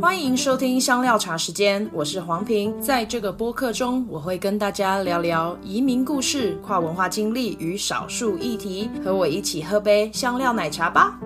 [0.00, 2.80] 欢迎收听香料茶时间，我是黄平。
[2.80, 8.88] 在这个播客中，我会跟大家聊聊移民故事、跨文化经历与少数议题。
[9.04, 11.18] 和我一起喝杯香料奶茶吧。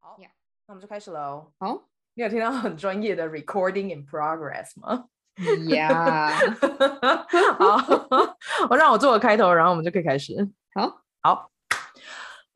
[0.00, 0.16] 好，
[0.66, 1.52] 那我们就开始喽。
[1.58, 1.78] 好，
[2.14, 5.04] 你有听到很专业的 recording in progress 吗？
[5.68, 6.32] 呀，
[7.58, 7.76] 好，
[8.70, 10.48] 我让我做个开头，然后我们就可以开始。
[10.74, 11.50] 好，好。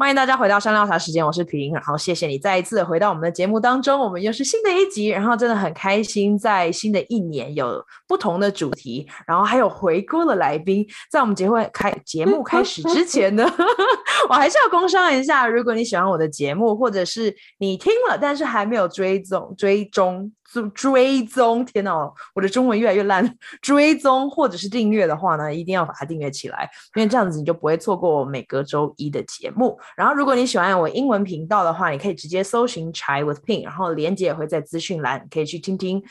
[0.02, 13.48] 欢迎大家回到香料茶时间，我是平，然后谢谢你再一次回到我们的节目当中，我们又是新的一集，然后真的很开心，在新的一年有不同的主题，然后还有回锅的来宾，在我们节目开节目开始之前呢，
[14.28, 20.32] 我还是要工商一下，如果你喜欢我的节目，或者是你听了但是还没有追踪追踪。
[20.74, 21.92] 追踪，天哪，
[22.34, 23.36] 我的中文越来越烂。
[23.60, 29.78] 追踪或者是订阅的话呢，一定要把它订阅起来，因为这样子你就不会错过我每个周一的节目。
[29.96, 36.02] 然后，如果你喜欢我英文频道的话，你可以直接搜寻 Chai with Pink”，然后连接也会在资讯栏，可以去听听。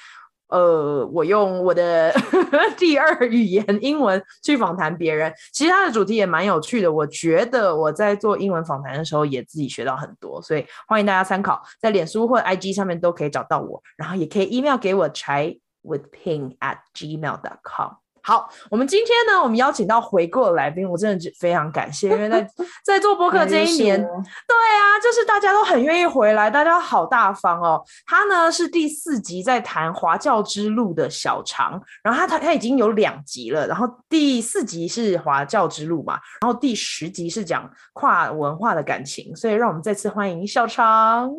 [0.51, 2.13] 呃，我用我的
[2.77, 6.91] 第二语言英文去访谈别人，其实它的主题也蛮有趣的。
[6.91, 18.00] 我觉得我在做英文访谈的时候也自己学到很多，所以欢迎大家参考，在脸书或 IG 上面都可以找到我，然后也可以 email 给我 Chai with Ping at gmail.com。
[18.23, 22.47] 好，我们今天呢，我们邀请到回锅的来宾，我真的非常感谢，因为在
[22.85, 27.83] 在做播客这一年，对啊，就是大家都很愿意回来，大家好大方哦。
[28.05, 41.31] 他呢是第四集在谈华教之路的小常，然后他他他已经有两集了，然后第四集是华教之路嘛，然后第十集是讲跨文化的感情，所以让我们再次欢迎小常。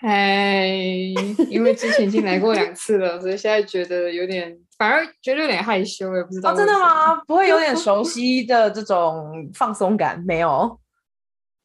[0.00, 0.66] 嗨，
[1.50, 4.58] 因为之前已经来过两次了，所以现在觉得有点。
[4.78, 6.52] 反而觉得有点害羞，也不知道。
[6.52, 7.16] 哦，真的吗？
[7.26, 10.22] 不会有点熟 悉的这种放松感？
[10.24, 10.78] 没有，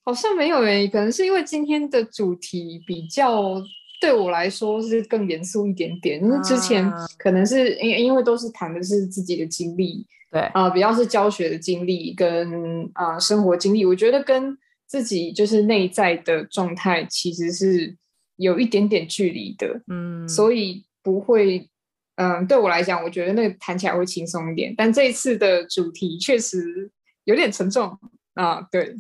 [0.03, 0.87] 好像没有诶。
[0.87, 3.61] 可能是因为今天的主题比较
[4.01, 14.57] 对我来说是更严肃一点点，因为之前可能是因因为都是谈的是自己的经历，对啊，呃，比较是教学的经历跟啊，呃，生活经历，我觉得跟
[14.87, 17.95] 自己就是内在的状态其实是
[18.35, 21.69] 有一点点距离的，嗯，所以不会。
[22.15, 24.71] 嗯，对我来讲，我觉得那个弹起来会轻松一点。
[24.77, 26.87] 但这一次的主题确实
[27.23, 27.91] 有点沉重
[28.35, 28.61] 啊。
[28.71, 28.95] 对，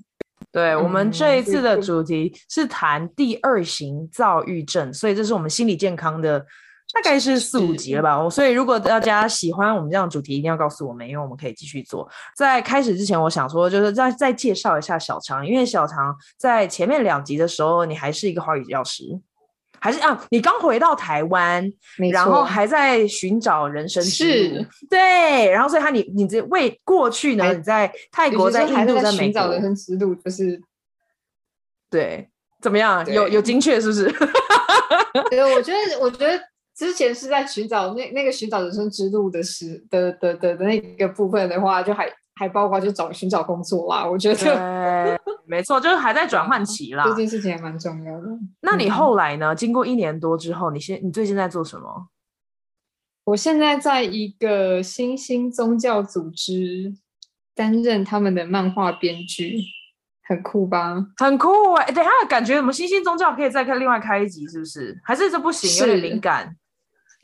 [0.51, 6.43] 对、嗯、我们这一次的主题是谈第二型躁郁症，所以这是我们心理健康的
[6.93, 8.29] 大概是四五集了吧。
[8.29, 12.07] 所以如果大家喜欢我们这样的主题，一定要告诉我们，因为我们可以继续做。
[12.35, 19.19] 在开始之前，我想说，就是再再介绍一下小常，因为小常在前面两集的时候，你还是一个华语教师。
[19.79, 21.69] 还是啊，你刚回到台湾，
[22.09, 30.61] 然后还在寻找人生之路，对，然后所以他你你这为过去呢，你在泰国、在印度、在美国寻找人生之路，就是
[31.89, 32.29] 对，
[32.61, 33.05] 怎么样？
[33.11, 34.09] 有有精确是不是？
[35.29, 36.39] 对，我觉得我觉得
[36.83, 42.07] 之前是在寻找那那个寻找人生之路的时的的的的那个部分的话，就还。
[42.35, 47.03] 还包括就找寻找工作啦，我觉得没错，就是还在转换期啦。
[47.05, 48.27] 这件事情还蛮重要的。
[48.61, 49.53] 那你后来呢？
[49.53, 52.07] 嗯、经过一年多之后，你现你最近在做什么？
[53.25, 56.95] 我现在在一个新兴宗教组织
[57.53, 59.59] 担任他们的漫画编剧，
[60.27, 61.05] 很酷吧？
[61.17, 61.93] 很酷哎、欸！
[61.93, 64.99] 等下感觉我们新兴宗教可以再开另外开一集，是不是？
[65.05, 65.69] 还是这不行？
[65.81, 66.57] 有点灵感。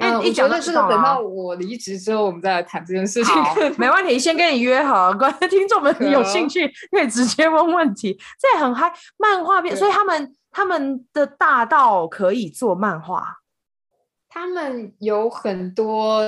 [0.01, 3.33] 嗯，你觉得这个等到我离职之后，我们再来谈这件事情。
[3.77, 8.17] 没问题，先跟你约好，观众听众们有兴趣可以直接问问题。
[8.39, 13.39] 这也很嗨，漫画片，所以他们他们的大道可以做漫画。
[14.29, 16.23] 他们有很多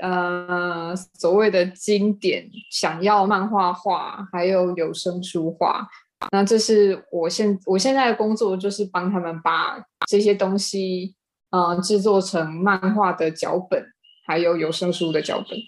[0.00, 5.88] 呃所谓的经典，想要漫画化，还有有声书化。
[6.30, 9.76] 那这是我现我现在的工作，就是帮他们把
[10.06, 11.16] 这些东西。
[11.50, 13.82] 嗯，制作成漫画的脚本，
[14.26, 15.58] 还有有声书的脚本，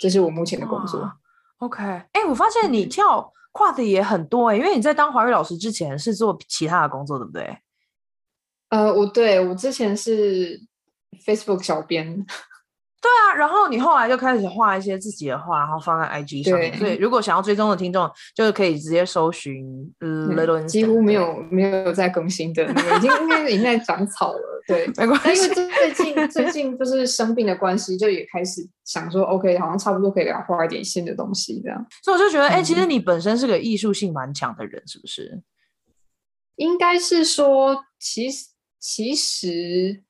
[0.00, 1.12] 这是我目前的工作。
[1.58, 7.58] OK，哎、欸，我发现你跳跨的也很多哎、欸，因为你在当华语老师之前是做其他的工作，对不对？
[8.70, 10.60] 呃，我对我之前是
[11.24, 12.26] Facebook 小编。
[13.02, 16.76] 对啊，然后你后来就开始画一些自己的画，然后放在 IG 上面。
[16.76, 19.64] 所以如果想要追踪的听众，就是可以直接搜寻。
[20.00, 24.62] 嗯，几乎没有没有在更新的，已经应该已经在长草了。
[24.66, 25.44] 对， 没关系。
[25.44, 31.86] 因为最近最近就是生病的关系，就也开始想说，OK，好像差不多可以来画一点新的东西这样。
[32.04, 35.42] 所以我就觉得，哎、嗯，其实你本身是个艺术性蛮强的人，是不是？
[36.56, 38.48] 应该是说，其实
[38.78, 40.02] 其实，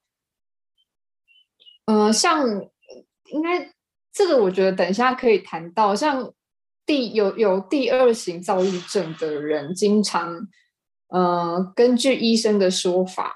[1.84, 2.68] 嗯、呃，像。
[3.30, 3.72] 应该
[4.12, 6.32] 这个我觉得等一下可以谈到，像
[6.86, 10.48] 第有有第二型躁郁症的人，经常
[11.08, 13.34] 呃根据医生的说法，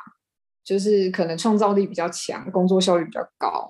[0.62, 3.68] 就是可能创造力比较强，工作效率比较高。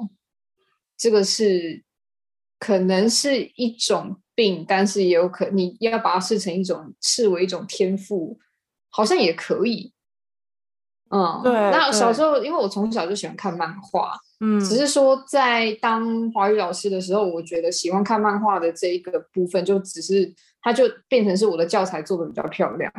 [0.97, 1.83] 这个是
[2.59, 8.39] 可能是一种病，但是也有可你要把它视成一种视为一种天赋，
[8.91, 9.94] 好像也可以。
[11.11, 11.53] 嗯，对。
[11.53, 22.91] 那小时候，因为我从小就喜欢看漫画，嗯，只是说在当华语老师的时候，我觉得喜欢看漫画的这一个部分，就只是它就变成是我的教材做的比较漂亮。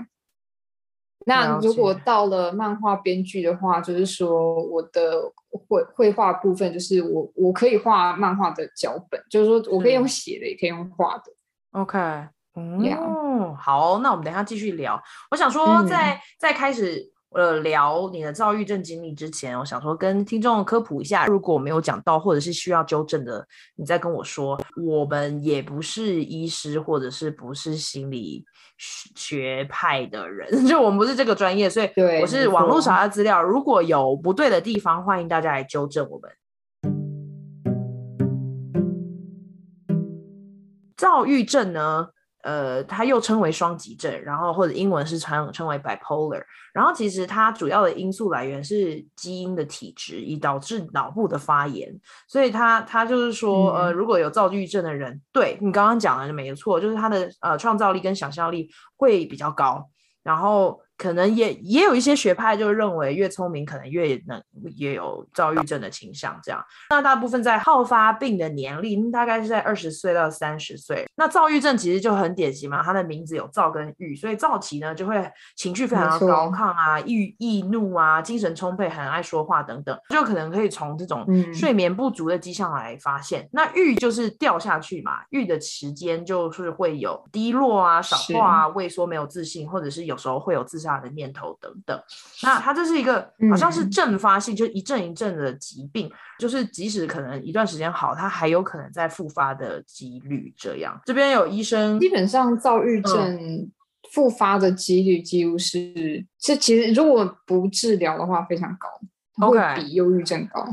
[1.25, 11.24] 那如果到了漫画编剧的话，就是说我的绘绘画部分，就是我我可以画漫画的脚本，就是说我可以用写的，也可以用画的。
[11.72, 11.98] OK，
[12.56, 15.01] 嗯好，那我们等一下继续聊。
[15.31, 17.12] 我想说在，在、嗯、在开始。
[17.36, 23.46] 呃，聊你的躁郁症经历之前，我想说跟听众科普一下，如果我没有讲到或者是需要纠正的，
[23.76, 24.58] 你再跟我说。
[24.82, 28.46] 我们也不是医师，或者是不是心理
[28.78, 31.90] 学派的人， 就我们不是这个专业，所以
[32.22, 33.44] 我是网络查的资料。
[33.44, 36.32] 如果有不对的地方，欢迎大家来纠正我们。
[40.96, 42.08] 躁郁症呢？
[42.45, 46.42] 呃，它又称为双极症，然后或者英文是称称为 bipolar。
[46.74, 51.94] 然后其实它主要的因素来源是基因的体质，以导致脑部的发炎。
[52.27, 59.89] 所以它它就是说，呃，如果有躁郁症的人，对你刚刚讲的没错，就是他的呃创造力跟想象力会比较高，
[60.24, 60.80] 然后。
[60.97, 64.42] 可能也也有一些学派就认为越聪明可能越能
[64.75, 66.63] 也有躁郁症的倾向，这样。
[66.89, 71.06] 那大部分在好发病的年龄大概是在二十岁到三十岁。
[71.18, 83.41] 那躁郁症其实就很典型嘛，它的名字有躁跟郁，所以躁期呢就会情绪非常的高亢啊，易易怒啊，精神充沛，很爱说话等等，就可能可以从这种睡眠不足的迹象来发现。
[83.41, 90.85] 嗯、那郁就是掉下去嘛，郁的时间就是会有低落啊、少话啊、畏缩、没有自信，或者是有时候会有自。
[90.86, 92.00] 大的念头等等，
[92.44, 96.10] 那它这是一个好像是阵发性，嗯、就一阵一阵的疾病，
[96.40, 100.54] 就是即使可能一段时间好，它还有可能再复发的几率。
[100.58, 103.70] 这样，这边有医生，基本上躁郁症
[104.12, 110.66] 复发的几率几乎是，嗯、是其实如果不治疗的话非常高，会比忧郁症高。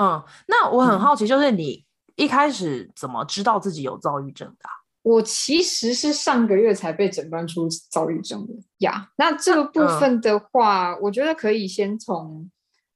[0.00, 1.84] 嗯，那我很好奇，就是你
[2.16, 4.68] 一开始怎么知道自己有躁郁症的？
[5.08, 9.08] 我其实是上个月才被诊断出躁郁症的呀。
[9.16, 12.50] 那这个部分的话，嗯、我觉得可以先从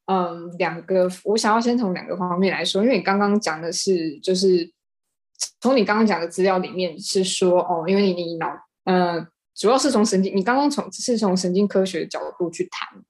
[0.04, 4.70] 嗯两个，我想要先从两个方面来说，因为你刚刚讲的是，就是
[5.58, 8.46] 从你刚刚讲的资料里面是说哦，因为你你脑
[8.84, 13.02] 嗯，主要是从神经，你刚刚从是从神经科学的角度去谈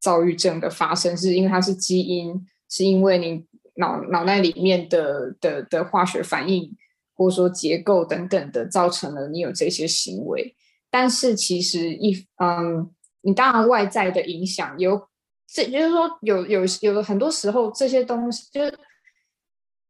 [0.00, 3.44] 躁郁症的发生，是因为它是基因，是因为你
[3.74, 6.74] 脑脑袋里面的的的化学反应。
[7.20, 10.56] 或者说结构等等的，造成了你有这些行为。
[10.90, 12.90] 但是其实一嗯，
[13.20, 15.06] 你当然外在的影响有，
[15.46, 18.78] 这就是说有有有很多时候这些东西，就是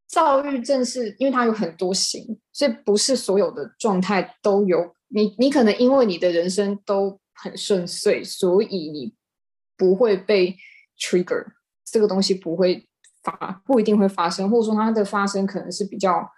[0.08, 4.96] 躁郁症是因为它有很多型，所以不是所有的状态都有。
[5.06, 9.14] 你你可能因为你的人生都很顺遂，所以你
[9.76, 10.56] 不会被
[10.98, 11.46] trigger
[11.84, 12.88] 这个东西不会
[13.22, 16.28] 发，不一定会发生，或者说它的发生可能是比较。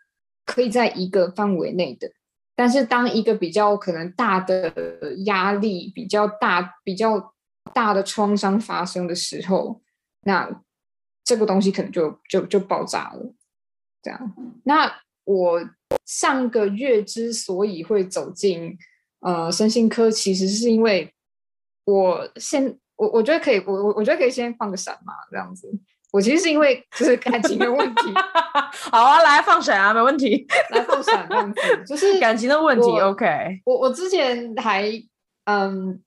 [0.44, 2.10] 可以在一个范围内的，
[2.54, 7.34] 但是当一个比较可能大的压力、比较大、比较
[7.72, 9.80] 大的创伤发生的时候，
[10.22, 10.62] 那
[11.24, 13.34] 这个东西可能就就就爆炸了。
[14.02, 14.92] 这样，那
[15.24, 15.60] 我
[16.04, 18.76] 上个月之所以会走进
[19.20, 21.14] 呃身心科，其实是因为
[21.84, 25.72] 我先我我觉得可以，我我我觉得可以先放个闪嘛，这样子。
[26.12, 28.12] 我其实是因为就是感情的问题，
[28.92, 32.86] 好啊，来放闪啊，没问题， 来放闪这样子，就是 感情的问题。
[33.00, 33.26] OK，
[33.64, 34.92] 我我之前还
[35.46, 35.98] 嗯，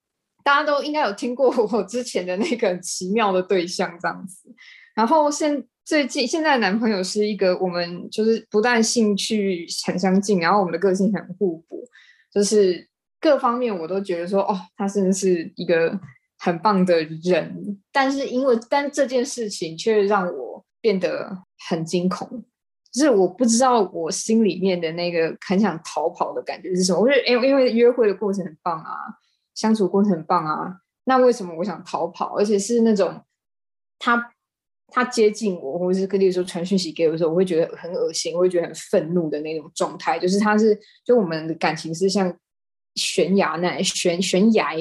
[0.44, 4.48] 大家都应该有听过我之前的那个奇妙的对象这样子，
[4.94, 11.84] 然后现最近现在男朋友是一个我们就是不但兴趣很相近，然后我们的个性很互补，
[12.32, 12.88] 就是
[13.20, 16.00] 各方面我都觉得说哦，他真的是一个。
[16.46, 21.36] 很棒的人，但是因为但这件事情却让我变得
[21.68, 22.46] 很惊恐，
[22.94, 27.00] 就是我不知道我心里面的那个很想逃跑的感觉是什么。
[27.00, 28.94] 我觉得，因为因为约会的过程很棒啊，
[29.56, 32.38] 相处过程很棒啊，那为什么我想逃跑？
[32.38, 33.20] 而且是那种
[33.98, 34.32] 他
[34.90, 40.20] 他接近我，或者是跟你说传讯息给我的时候，我会觉得很恶心，我会觉得很愤怒的那种状态。
[40.20, 42.32] 就是他是就我们的感情是像
[42.94, 44.76] 悬崖那悬悬崖。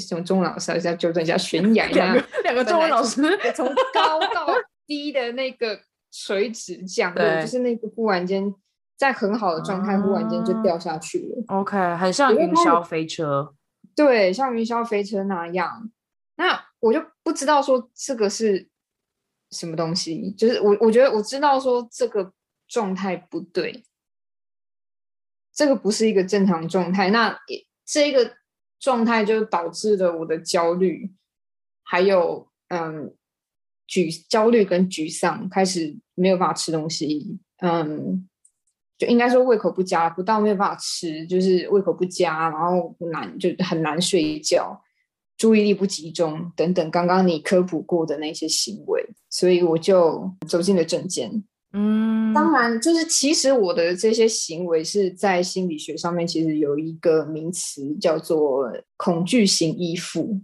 [0.00, 3.22] 什么中文老师还是要纠正一下，悬崖两个两个中文老师
[3.54, 4.46] 从高到
[4.86, 8.54] 低的那个垂直降落，就是那个忽然间
[8.96, 11.44] 在很好的状态，忽然间就掉下去了。
[11.48, 13.54] OK，很像云霄飞车，
[13.94, 15.90] 对，像云霄飞车那样。
[16.36, 18.68] 那我就不知道说这个是
[19.50, 22.32] 什么东西，就是我我觉得我知道说这个
[22.66, 23.84] 状态不对，
[25.54, 27.10] 这个不是一个正常状态。
[27.10, 27.38] 那
[27.84, 28.36] 这个
[28.84, 31.10] 状态就导致了我的焦虑，
[31.82, 33.14] 还有嗯，
[33.88, 38.28] 沮焦虑跟沮丧，开始没有办法吃东西，嗯。
[38.96, 44.80] 就应该说胃口不佳，不到没有办法吃，就是胃口不佳，然后难就很难睡觉，
[45.36, 46.90] 注意力不集中等等。
[46.92, 51.42] 刚刚你科普过的那些行为，所以我就走进了诊间。
[51.74, 60.40] 嗯，当然，就是其实我的这些行为是在心理学上面其实有一个名词叫做恐惧型依附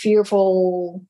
[0.00, 1.00] （fearful,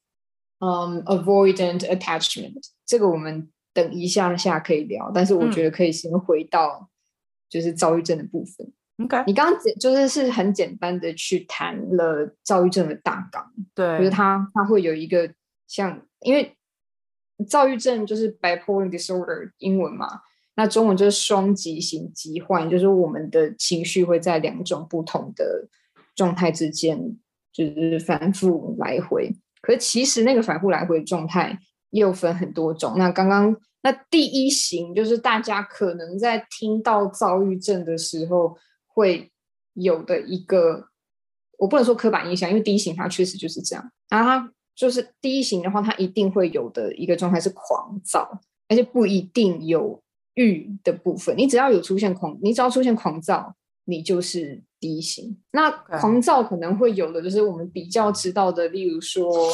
[0.60, 2.54] um, avoidant attachment）。
[2.86, 3.50] 这个我们。
[3.74, 6.88] 等一下下可以聊，但是我觉得可以先回到
[7.48, 8.72] 就是躁郁症的部分。
[9.02, 15.28] OK，你刚刚就是是很简单的去谈了躁郁症的大纲，对，就是它它会有一个
[15.66, 16.56] 像，因为
[17.48, 20.06] 躁郁症就是 bipolar disorder 英文嘛，
[20.56, 25.68] 那中文就是双极型疾患，就是我们的情绪会在两种不同的
[26.14, 27.16] 状态之间
[27.52, 31.58] 就是反复来回，可是其实那个反复来回的状态。
[31.94, 32.94] 又分很多种。
[32.98, 39.30] 那刚刚那第一型就是大家可能在听到躁郁症的时候会
[39.74, 40.88] 有的一个，
[41.56, 43.92] 我不能说刻板印象，因为第一型它确实就是这样。
[44.08, 50.02] 然后它就是第一型的话，它一定会有的一个状态是狂躁，而且不一定有
[50.34, 51.36] 欲的部分。
[51.36, 53.54] 你只要有出现狂，你只要出现狂躁，
[53.84, 55.40] 你就是第一型。
[55.52, 59.52] 那狂躁可能会有的就是我们比较知道的，例如说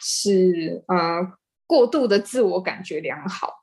[0.00, 1.18] 是啊。
[1.20, 1.32] 呃
[1.64, 3.62] 过度的自我感觉良好，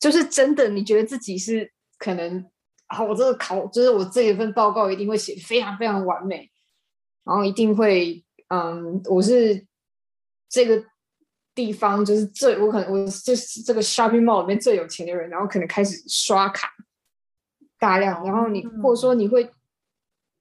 [0.00, 2.44] 就是真的，你觉得自己是可能
[2.86, 6.50] 啊，我这个考，就是我这一份报告一定会写非常非常完美，
[7.22, 9.64] 然后一定会，嗯，我是
[10.54, 10.84] 这个
[11.52, 16.68] 地方就是最，我可能我就是这个 shopping mall 里面最有钱的人，然后可能开始刷卡
[17.80, 19.50] 大量，然后你或者说你会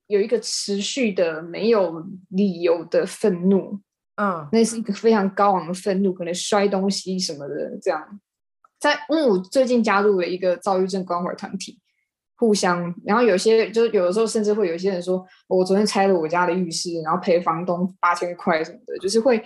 [0.05, 3.79] 有一个持续的没有理由的愤怒。
[4.15, 8.19] 嗯，那是一个非常高昂的愤怒，可能摔东西什么的，这样。
[8.79, 11.79] 在，因为我最近加入了一个躁郁症关怀团体，
[12.35, 19.43] 互相，然后有些就是有的时候甚至会有些人说，我昨天拆了我家的浴室，然后赔房东八千块什么的，就是会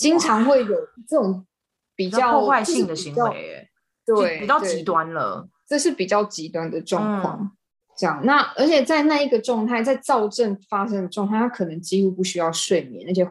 [0.00, 0.76] 经常会有
[1.06, 1.46] 这种
[1.94, 3.68] 比较破坏性的行为，
[4.04, 7.38] 对，比较极端了，这是比较极端的状况。
[7.40, 7.50] 嗯、
[7.96, 13.30] 这样，那而且在那一个状态，在躁症发生的状态，他可能几乎不需要睡眠，而且。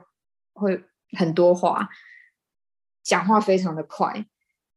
[0.54, 0.84] 会
[1.18, 1.88] 很多话，
[3.02, 4.26] 讲话非常的快，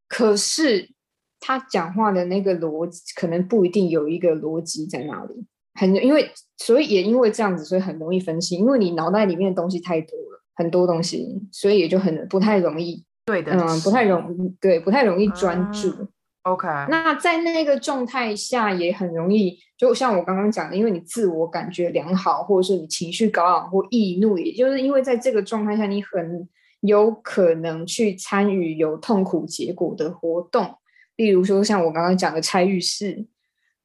[0.07, 0.95] 可是
[1.41, 5.45] 他讲话的那个逻辑可能不一定有一个逻辑在那里，
[5.75, 15.89] 很因为所以也因为这样子，所以很容易分心，因为你脑袋里面的东西太多了，很多东西，所以也就很不太容易，对的，嗯，不太容易，对，不太容易专注。
[15.89, 16.09] 嗯
[16.43, 26.49] OK，那在那个状态下也很容易，就像我刚刚讲的，因为你自我感觉良好，或者是你情绪高昂或易怒，也就是因为在这个状态下，你很
[26.81, 30.69] 有可能去参与有痛苦结果的活动，
[31.15, 33.25] 例如说像我刚刚讲的拆浴室，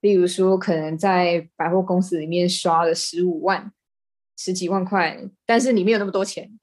[0.01, 3.71] 例如说可能在百货公司里面刷了十五万、
[4.37, 6.57] 十几万块，但是你没有那么多钱，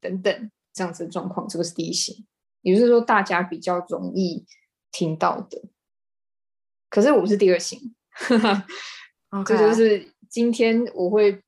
[0.00, 2.26] 等等这样子的状况，这个是第一型，
[2.62, 4.46] 也就是说大家比较容易。
[4.92, 5.62] 听到的，
[6.88, 7.94] 可是我不是第二型，
[9.44, 11.42] 这.就是今天我会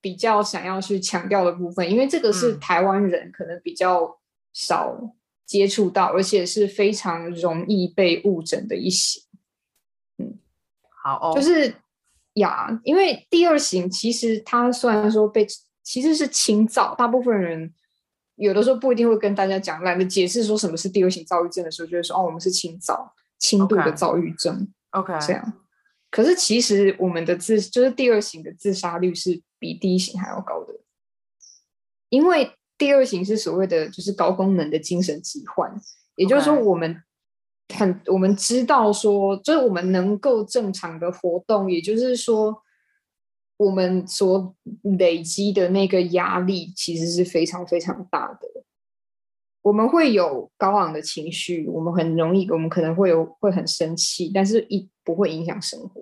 [0.00, 4.18] 比较想要去强调的部分，因为这个是台湾人可能比较
[4.54, 4.96] 少
[5.44, 9.22] 接触到，嗯、而且是非常容易被误诊的一型。
[10.16, 10.38] 嗯，
[11.02, 11.74] 好、哦，就是
[12.38, 15.46] 呀，因为第二型其实他虽然说被
[15.82, 17.72] 其实是轻躁，大部分人。
[18.40, 24.72] 有的时候不一定会跟大家讲，懒得解释说什么是第二型躁郁症的时候，就会说哦，我们是轻躁、轻度的躁郁症。
[24.90, 25.54] OK，这样。
[26.08, 30.72] 可是其实我们的自就是第二型的自杀率是比第一型还要高的，
[32.10, 35.74] 因为第二型是所谓的就是高功能的精神疾患，
[36.14, 37.02] 也就是说我们
[37.74, 42.62] 很我们知道说，就是我们能够正常的活动，也就是说。
[43.60, 48.48] 我们所累积的那个压力其实是非常非常大的。
[49.62, 56.00] 我们会有高昂的情绪，我们很容易，我们可能会有会很生气，但是一不会影响生活。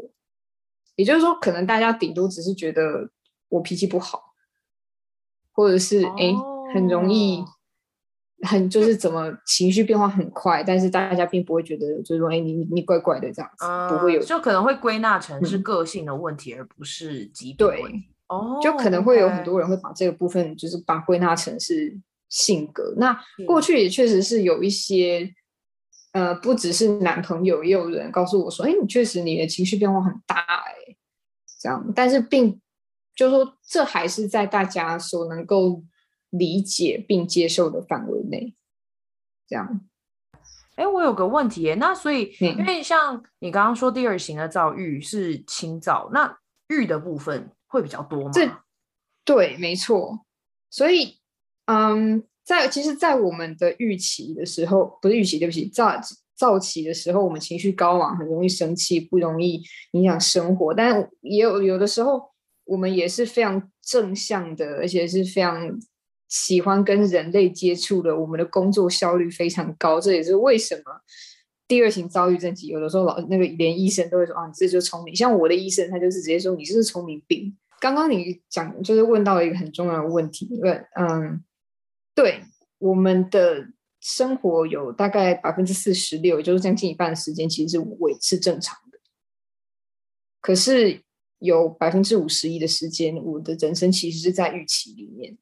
[0.96, 3.08] 也就是说，可能大家顶多只是觉得
[3.48, 4.34] 我脾气不好，
[5.52, 6.34] 或者是哎、
[6.74, 7.42] 很容易。
[8.42, 18.08] 很就是怎么情绪变化很快，但是大家并不会觉得就是说，哎，你你怪怪的这样子，嗯、不会有，就可能会归纳成是个性的问题，嗯、而不是疾病问题。
[18.28, 21.96] 哦，就可能会有很多人会把这个部分就是把归纳成是
[22.28, 22.92] 性格。
[22.96, 23.16] 那
[23.46, 25.32] 过去也确实是有一些，
[26.12, 30.96] 呃，不只是男朋友，也有人告诉我说：“哎，你确实你的情绪变化很大，哎，
[31.60, 32.60] 这样。”但是并
[33.14, 35.80] 就是说，这还是在大家所能够
[36.38, 38.54] 理解并接受的范围内，
[39.46, 39.80] 这样。
[40.76, 46.38] 哎，我有个问题，那所以，因为像你刚刚说第二型的躁郁是轻躁，那
[46.68, 48.30] 郁的部分会比较多吗？
[48.30, 48.46] 这
[49.24, 50.26] 对，没错。
[50.68, 51.16] 所以，
[51.64, 55.98] 嗯，在其实，在我们的预期的时候，不是预期，对不起，躁
[56.34, 59.62] 躁期的时候，我们情绪高昂，很容易生气，不容易
[59.92, 60.74] 影响生活。
[60.74, 62.22] 但也有有的时候，
[62.64, 65.80] 我们也是非常正向的，而且是非常。
[66.28, 71.00] 喜欢跟人类接触的，我们的工作效率非常高，这也是为什么
[71.68, 75.14] 第二型躁郁症有的时候老那个连医生都会说啊，你这就聪明。
[75.14, 77.56] 像我的医生，他就是直接说你是聪明病。
[77.78, 81.44] 刚刚你讲就是问到一个很重要的问题，问嗯，
[82.14, 82.42] 对，
[82.78, 83.68] 我们的
[84.00, 88.98] 生活有大概百分之四十六，也就是将近一半的时间其实是维持正常的，
[90.40, 91.02] 可是
[91.38, 95.36] 有百分之五十一的时间，我的人生其实是在预期里面。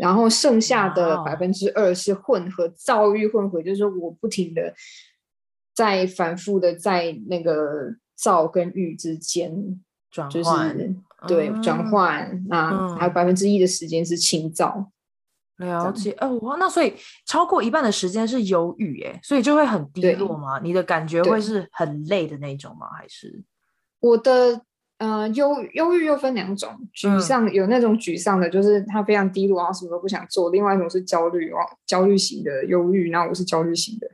[0.00, 4.74] 然后剩下的百分之二是混合躁郁混合，就是说我不停的
[5.74, 9.78] 在反复的在那个躁跟郁之间
[10.10, 10.96] 转换，就是、
[11.28, 12.44] 对、嗯、转换。
[12.48, 14.90] 那还有百分之一的时间是轻躁。
[15.58, 16.94] 了解哦，哇，那所以
[17.26, 20.58] 超过一半的时间是忧郁，哎，所以就会很低落吗？
[20.62, 22.86] 你的感觉会是很累的那种吗？
[22.96, 23.44] 还是
[24.00, 24.62] 我的？
[25.00, 33.10] 呃，忧忧郁又分两种，沮丧、嗯、有那种沮丧的，就是他非常低落，然后什么都不想做；另外一种是焦虑哦，焦虑型的忧郁。
[33.10, 34.06] 然后我是焦虑型的。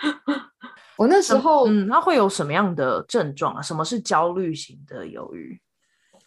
[0.98, 3.62] 我那时候，嗯，那会有什么样的症状啊？
[3.62, 5.58] 什么是焦虑型的忧郁？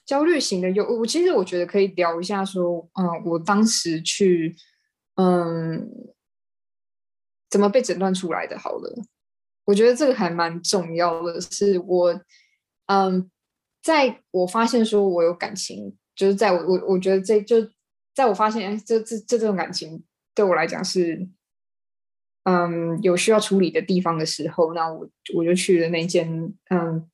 [0.03, 4.55] 焦虑型的忧，我其实我觉得可以聊一下，说，嗯、呃，我当时去，
[5.13, 5.88] 嗯，
[7.52, 8.58] 怎么被诊断出来的？
[8.58, 9.04] 好了，
[9.65, 12.19] 我觉得这个还蛮重要的，是我，
[12.88, 13.30] 嗯。
[13.82, 17.67] 在我发现说我有感情，就是在我我我觉得这就
[18.13, 20.04] 在我发现哎，这这这种感情
[20.36, 21.28] 对我来讲是，
[22.44, 27.10] 嗯，有需要处理的地方的时候，那我我就去了那间嗯，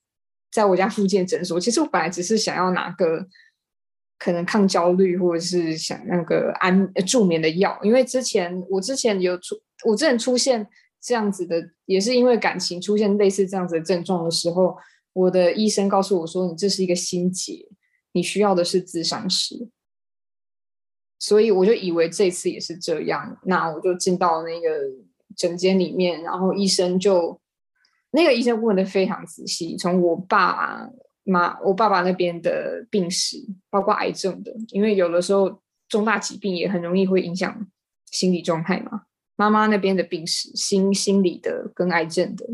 [0.51, 1.57] 在我家附近诊所。
[1.57, 3.25] 其实我本来只是想要拿个
[4.19, 10.67] 可能抗焦虑或者是想那个安助眠的药，因为之前我之前有出我之前出现
[10.99, 14.75] 这样子的，也是因为感情出现类似这样子的症状的时候。
[15.17, 17.67] 我的医生告诉我说：“你这是一个心结，
[18.11, 19.67] 你需要的是咨商师。”
[21.17, 24.69] 所以我就以为这次也是这样，那我就进到那个
[25.35, 27.41] 诊间里面，然后医生就
[28.11, 30.87] 那个医生问的非常仔细，从我爸
[31.23, 33.37] 妈、我爸爸那边的病史，
[33.71, 37.67] 包括癌症的，因为有的时候重大疾病也很容易会影响
[38.11, 39.05] 心理状态嘛。
[39.35, 42.45] 妈妈那边的病史，心心理的跟癌症的。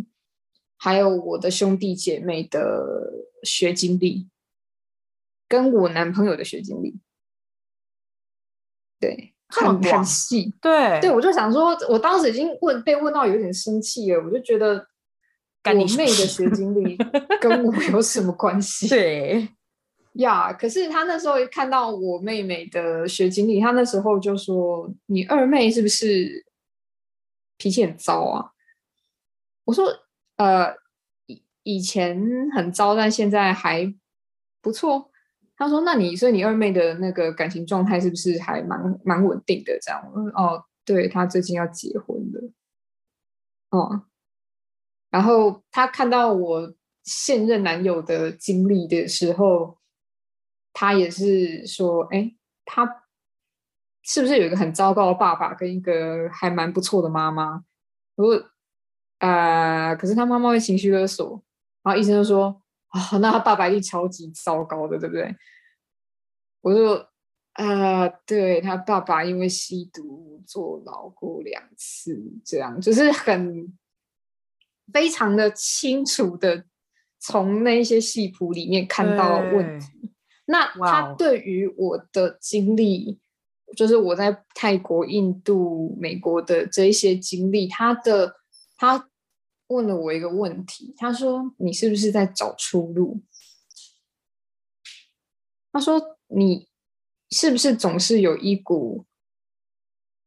[0.84, 4.28] 还有我的兄弟姐妹的学经历，
[5.48, 7.00] 跟我男朋友的学经历，
[9.00, 14.86] 对，很很细，对对，我就想说，我当时已经问被问到有点生气了，我就觉得
[15.64, 16.98] 我妹的学经历
[17.40, 18.90] 跟我有什么关系？
[18.90, 19.48] 对
[20.16, 26.46] 呀，可是他那时候一看到我妹妹的学经历，他那时候就说：“你二妹是不是
[27.56, 28.52] 脾气很糟啊？”
[29.64, 30.03] 我说。
[30.44, 30.76] 呃，
[31.28, 32.22] 以以前
[32.54, 33.94] 很糟，但现在还
[34.62, 35.10] 不错。
[35.56, 40.02] 他说：“那你所以你二妹的那个感情状态是不是还蛮蛮稳定的？”这样
[40.36, 42.52] ，：“哦，对，她最近要结婚了。”
[43.72, 44.04] 哦，
[45.10, 49.78] 然后他看到我现任男友的经历的时候，
[50.74, 53.04] 他也是说：“哎，他
[54.02, 57.64] 是不是有一个很糟糕的爸爸，跟一个还蛮不错的妈妈？”
[58.16, 58.36] 如果
[59.24, 59.96] 啊、呃！
[59.96, 61.42] 可是他妈妈会情绪勒索，
[61.82, 65.34] 然后医生就说：“啊、哦，那他爸爸一定超级糟糕的，对不对？”
[66.60, 66.96] 我就
[67.56, 73.74] ：“啊、呃，对，他爸爸因为吸毒坐牢过两次，这样就是很
[74.92, 76.66] 非常的清楚的
[77.18, 80.12] 从那些戏谱里面看到问题。
[80.48, 83.22] 那他对于我的经历，
[83.78, 88.36] 就是我在泰国、印度、美国的这一些经历，他的
[88.76, 89.08] 他。
[89.74, 93.24] 问了我一个问题，他说：“你是不是在找出路？”
[95.74, 96.70] 他说：“你
[97.32, 99.06] 是不是总是有一股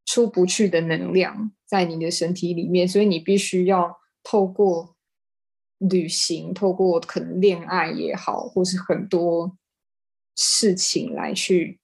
[0.05, 2.87] 出不去的能量在你的身体里面？
[2.87, 4.97] 所以你必须要透过
[5.77, 9.57] 旅行，透过可能恋爱也好，或是很多
[10.35, 11.79] 事情来去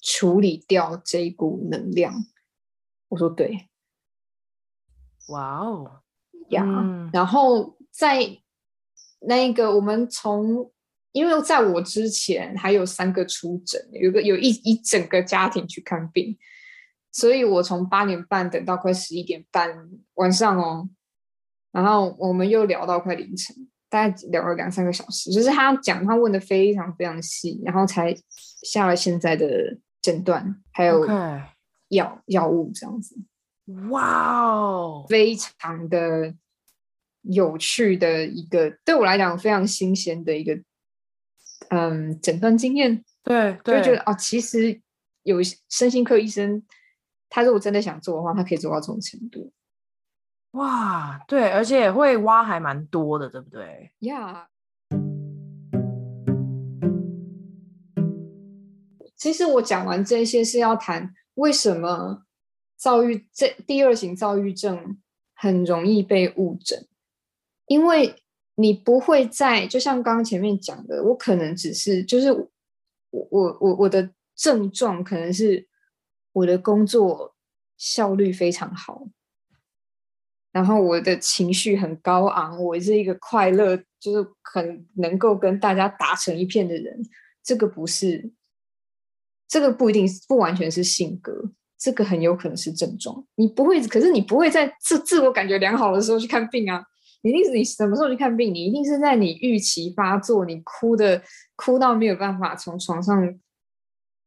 [0.00, 2.14] 处理掉这一股能量。
[3.08, 3.68] 我说对，
[5.28, 6.02] 哇哦
[6.50, 6.64] 呀！
[7.12, 8.38] 然后在
[9.20, 10.70] 那个我们从，
[11.12, 16.38] 因为在我之前还有三个出诊，有个有一一整个家庭去看病，
[17.10, 20.88] 所以我从八点半等到快十一点半晚上哦，
[21.72, 28.14] 然后我们又聊到快凌晨，大概聊了两三个小时，就是他讲他问的非常非常细，然后才
[28.62, 31.06] 下了现在的诊断，还有
[31.88, 33.16] 药药物这样子。
[33.90, 36.34] 哇哦，非常的
[37.22, 40.58] 有趣的一个，对我来讲非常新鲜的一个，
[41.68, 43.04] 嗯，诊断经验。
[43.22, 44.80] 对，对，就觉得哦，其实
[45.22, 46.62] 有身心科医生，
[47.28, 49.52] 他如果真的想做的话，他可以做到这种程度。
[50.52, 53.92] 哇，对，而且会挖还蛮多的，对不对？
[53.98, 54.48] 呀、
[54.90, 54.98] yeah。
[59.14, 62.22] 其实我讲完这些是要谈为什么
[62.78, 64.98] 躁郁这第二型躁郁症
[65.34, 66.86] 很容易被误诊，
[67.66, 68.14] 因为
[68.54, 72.48] 你不会在，就像刚刚前面讲的，我可能只是就是我
[73.10, 75.66] 我我我的症状可能是
[76.32, 77.34] 我的工作
[77.76, 79.08] 效率非常好。
[80.50, 87.00] 然后我的情绪很高昂，我是一个快乐，就是很能够跟大家打成一片的人。
[87.42, 88.32] 这个不是，
[89.46, 93.24] 这个不一定不完全是性格，这个很有可能是症状。
[93.36, 96.84] 你不会，可是你不会在自自我感觉良好的时候去看病啊！
[97.22, 98.52] 一定是你什么时候去看病？
[98.52, 101.22] 你一定是在你预期发作，你哭的
[101.56, 103.38] 哭到没有办法从床上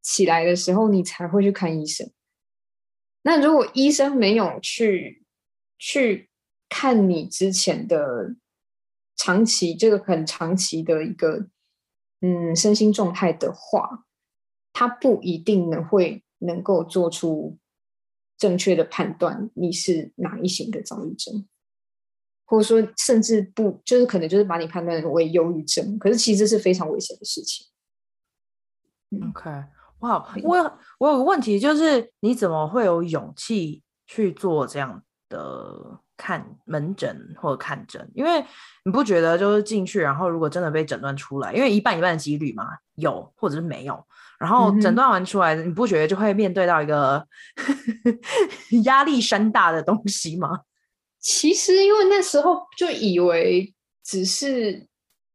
[0.01, 2.09] 起来的时候，你才会去看医生。
[3.23, 5.19] 那如果医生没有去。
[5.83, 6.29] 去
[6.69, 8.35] 看你之前的
[9.15, 11.47] 长期，这个很长期的一个
[12.19, 14.05] 嗯身心状态的话，
[14.71, 17.57] 他不一定能会能够做出
[18.37, 21.47] 正确的判断，你是哪一型的躁郁症，
[22.45, 27.67] 或者说甚至不就是可能就是把你判断为忧郁症，可是其实是非常危险的事情。
[29.29, 29.49] OK，
[29.99, 38.43] 哇，我我有个问题，就是你怎么会有勇气去做这样的看门诊或者看诊，因为
[38.85, 44.03] 你不觉得就是进去，然后如果真的被诊断出来，因为一半一半的几率嘛，有或者是没有，
[44.41, 47.23] 然后诊断完出来，嗯、你不觉得就会面对到一个
[48.83, 50.61] 压力山大的东西吗？
[51.19, 53.73] 其实因为那时候就以为
[54.03, 54.87] 只是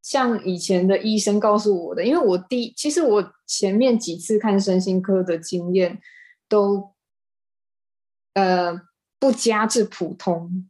[0.03, 6.01] 像以前的医生告诉我的，因为我第其实我前面几次看身心科的经验
[6.49, 6.93] 都
[8.35, 8.83] 呃。
[9.19, 10.69] 不加至普通。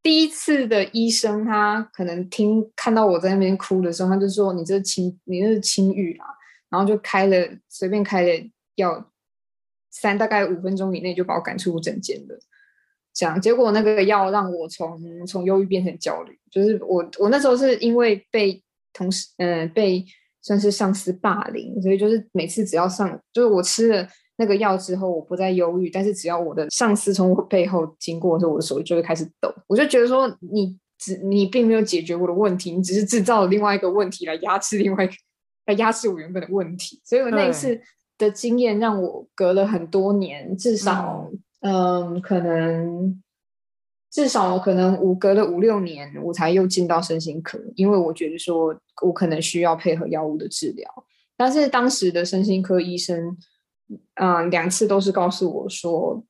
[0.00, 6.24] 第一次的医生，他可能听看到我在那边哭的时候，他就说：“你这轻，你这是轻郁啦。”
[6.70, 7.36] 然后就开了
[7.68, 8.28] 随便开了
[8.76, 9.10] 药，
[9.90, 12.38] 三大概五分钟以内就把我赶出诊间了。
[13.12, 16.38] 这样，结果那个药让我从从忧郁变成焦虑。
[16.50, 20.04] 就是我我那时候是因为被同事嗯、呃、被
[20.42, 24.08] 算是上司霸凌，所以就是每次只要上就是我吃了。
[24.36, 29.48] 那个药之后，我不再忧郁，但是只要我的上司从我背后经过的时候，我的手就会开始抖。
[29.68, 35.12] 我就觉得说，你只你并没有解决我的问题，你只是制造了另外一个问题来压制另外一个，
[35.66, 37.00] 来压制我原本的问题。
[37.04, 37.80] 所以我那一次
[38.18, 43.22] 的经验让我隔了很多年，至少嗯，嗯，可能
[44.10, 50.88] 至少可能五隔了五六年，我才又进到身心科，因为我觉得说我可能需要配合药物的治疗。
[51.36, 53.36] 但是当时的身心科医生。
[54.14, 56.24] 嗯，两次都是告诉我说，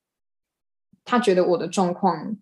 [1.05, 2.37] 他觉得我的状况，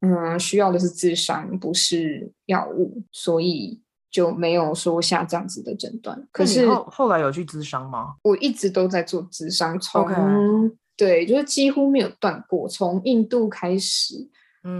[0.00, 3.81] 嗯，需要的是智商，不是药物，所以
[4.12, 6.28] 就没有说下这样子的诊断。
[6.30, 8.14] 可是后，后来有去咨商吗？
[8.22, 10.76] 我一直都在做咨商，从，Okay.
[10.96, 14.28] 对，就是几乎没有断过，从印度开始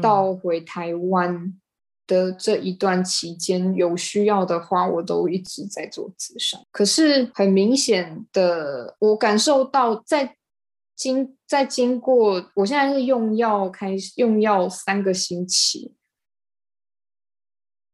[0.00, 1.34] 到回台湾。
[1.34, 1.58] 嗯
[2.04, 6.60] 的这一段期间，有需要的话，我都一直在做咨商。
[6.72, 10.36] 可是很明显的，我感受到在
[10.96, 15.94] 经在经过，我现在是用药开始用药三个星期，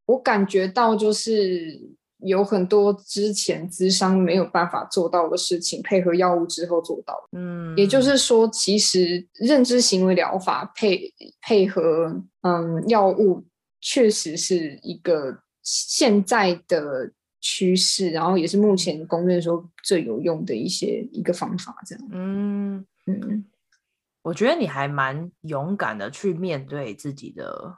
[0.09, 1.81] 我感觉到就是
[2.19, 7.15] 有很多之前咨商没有办法做到的事情，配合药物之后做到。
[7.33, 13.45] 嗯，也就是说，其实认知行为疗法配配合嗯药物。
[13.81, 21.77] 确实是一个现在的趋势，然后也是目前公认说最有用的一些一个方法。
[21.87, 23.45] 这样，嗯嗯，
[24.23, 27.73] 我觉得你还蛮勇敢的去面对自己的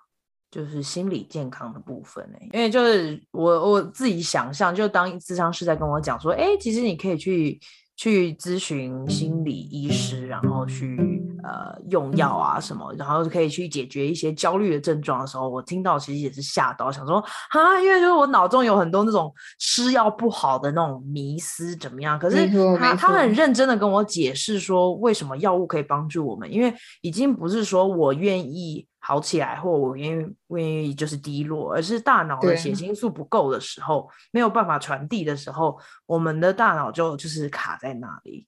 [0.50, 2.38] 就是心理健康的部分呢？
[2.52, 7.60] 因为就是我我自己想象，就当咨商师在跟我讲说，哎，其实你可以去。
[7.96, 17.18] 去咨询心理医师，然后去呃用药啊什么，然后可以去解决一些焦虑的症状的时候，我听到其实也是吓到，想说
[17.50, 22.18] 啊，因为就是我脑中有很多那种吃药不好的那种迷思怎么样？
[22.18, 28.86] 可是他他很认真的跟我解释说，为什么药物可以帮助我们，因为已经不是说我愿意。
[29.02, 38.46] 好起来，或我愿意愿意就是低落，而是大脑的血清素不够的时候，没有办法传递的时候，我们的大脑就就是卡在那里。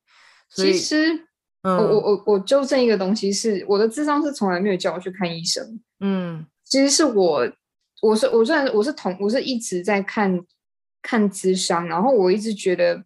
[0.50, 1.14] 所以，其实，
[1.62, 5.80] 嗯、我我我我纠正一个东西是，我的智商是从来没有叫我去看医生。
[6.00, 7.50] 嗯，其实是我，
[8.02, 10.38] 我是我虽然我是同我是一直在看
[11.00, 13.02] 看智商，然后我一直觉得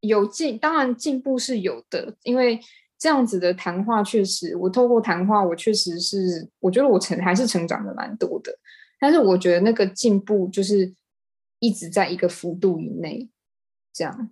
[0.00, 2.58] 有进，当然进步是有的，因为。
[2.98, 8.50] 这样子的谈话确实，我透过谈话，我确实是，我觉得我成还是成长的蛮多的。
[8.98, 10.94] 但是我觉得那个进步就是
[11.58, 13.28] 一直在一个幅度以内，
[13.92, 14.30] 这样。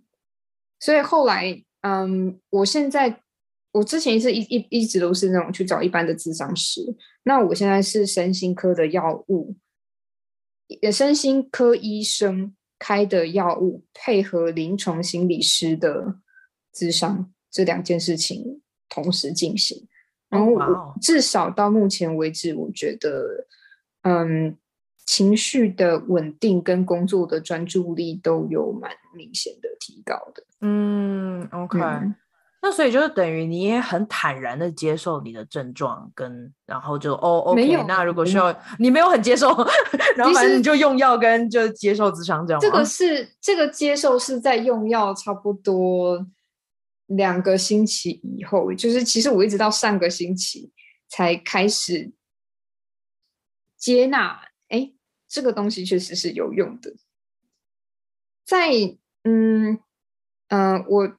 [0.80, 3.20] 所以后来，嗯，我现在
[3.72, 6.80] 我之前是一一一直都是那种去找一般的咨商师，
[7.24, 9.54] 那我现在是身心科的药物，
[10.68, 16.20] 也身心科医生开的药物，配合临床心理师的
[16.72, 17.33] 智商。
[17.54, 19.86] 这两件事情同时进行，
[20.28, 23.46] 然后至少到目前为止，我觉得，
[24.02, 24.56] 嗯，
[25.06, 30.42] 情绪的稳定跟工作的专注力都有蛮明显的提高的。
[30.62, 32.16] 嗯，OK，嗯，
[32.60, 39.48] 那所以就是等于你也很坦然的接受你的症状，跟然后就哦，OK，那如果需要你没有很接受，
[40.16, 42.60] 然后反正你就用药跟就接受智商这样。
[42.60, 46.26] 这个是这个接受是在用药差不多。
[47.06, 50.72] 两个星期以后，就是其实我一直到上个星期
[51.08, 52.12] 才开始
[53.76, 54.92] 接纳，哎，
[55.28, 56.94] 这个东西确实是有用的。
[58.46, 58.70] 在
[59.24, 59.78] 嗯
[60.48, 61.16] 嗯、我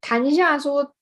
[0.00, 0.94] 谈一下说，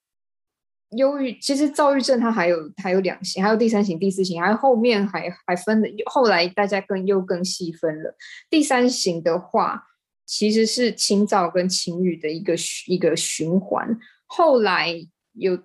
[0.91, 8.17] 忧郁其实躁郁症它还有还有两型，还有第三型、第四型，还有后面还还分的，后来大家更又更细分了。
[8.49, 9.87] 第三型的话。
[10.25, 12.55] 其实是清躁跟情郁的一个
[12.87, 13.99] 一个循环。
[14.25, 14.89] 后来
[15.33, 15.61] 有，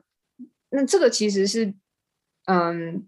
[0.70, 1.72] 那这个其实是，
[2.46, 3.06] 嗯，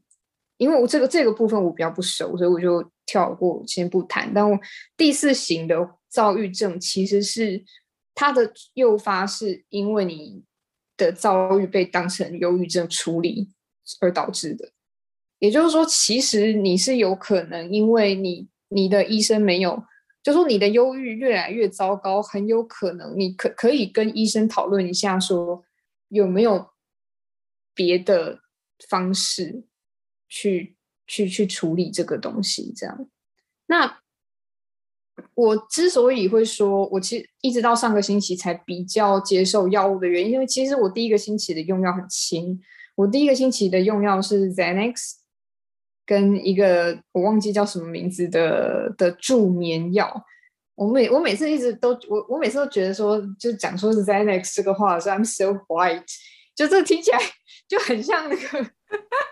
[0.57, 4.33] 因为我这个这个部分我比较不熟，所以我就跳过，先不谈。
[4.33, 4.59] 但我
[4.97, 5.77] 第四型的
[6.09, 7.65] 躁郁症其实是
[8.15, 10.45] 它的诱发是因为你
[10.97, 13.51] 的躁郁被当成忧郁症处理
[14.01, 14.73] 而导致的。
[15.41, 19.83] 也就是说，其实你是有可能因为你你的医生没有。
[20.23, 25.65] 就说你的忧郁越来越糟糕，很有可能你可可以跟医生讨论一下，说
[26.09, 26.71] 有没有
[27.75, 28.41] 别的
[28.89, 29.65] 方式
[30.29, 32.73] 去去去处理这个东西。
[32.77, 33.09] 这样，
[33.67, 34.01] 那
[35.35, 42.61] 我之所以会说，我其实一直到上个星期才比较接受药物的原因，因为其实我第一个星期的用药很轻，
[42.95, 45.20] 我第一个星期的用药是 Xanax。
[46.11, 50.13] 跟一个我忘记叫什么名字的的助眠药，
[50.75, 56.03] 我每我每次一直都我我每次都觉得说，就讲说是 Xanax 这个话说 I'm so white，
[56.57, 57.21] 就这听起来
[57.69, 58.71] 就很像那个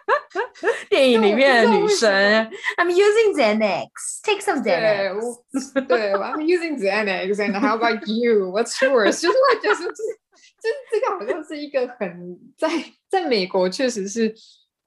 [0.88, 2.48] 电影里面的女神。
[2.78, 5.18] I'm using Xanax，take some Xanax。
[5.88, 9.20] 对，I'm using Xanax，and how about you？What's yours？
[9.20, 12.68] 就是我觉得就是就是这个好像是一个很在
[13.10, 14.32] 在美国确实是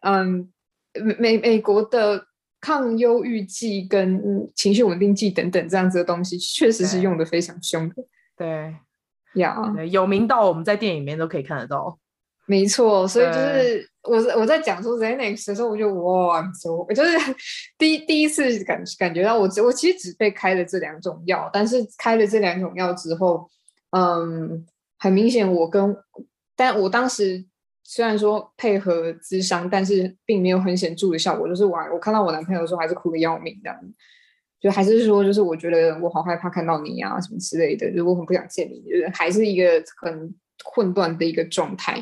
[0.04, 0.50] 嗯。
[1.18, 2.26] 美美国的
[2.60, 4.22] 抗忧郁剂跟
[4.56, 7.96] 情绪稳定剂等等这样子的东西，确实是用的非常凶的。
[8.38, 8.76] 对，
[9.36, 9.86] 呀，yeah.
[9.86, 11.98] 有名到我们在电影里面都可以看得到。
[12.46, 16.44] 没错，所以就是我我在讲说 Xanax 的时候，我就哇，
[16.88, 17.18] 我就是
[17.80, 23.50] 第一第一次感感觉到我我其实只被开了这两种药，但是开了这两种药之后，
[23.92, 24.66] 嗯，
[25.00, 25.96] 很明显我跟
[26.56, 27.46] 但我当时。
[27.94, 31.46] 虽然说配合咨商，但是并没有很显著的效果。
[31.46, 33.78] 就是我，我看到我男朋友的时候，还是哭的要命这样。
[34.62, 37.94] 就还是说，就是我觉得我好害怕看到你啊，什么之类的。
[37.94, 42.02] 就我很不想见你，就是还是一个很混乱的一个状态。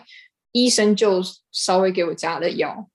[0.51, 2.87] 医生就稍微给我加了药，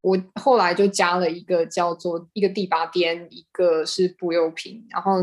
[0.00, 5.18] 我后来就加了一个叫做一个地巴颠，一个是布优平，然后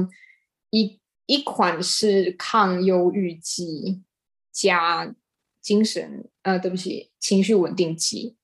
[0.69, 4.03] 一一款是抗忧郁剂
[4.51, 5.15] 加。
[5.67, 8.37] 精神呃，对不起，情绪稳定剂，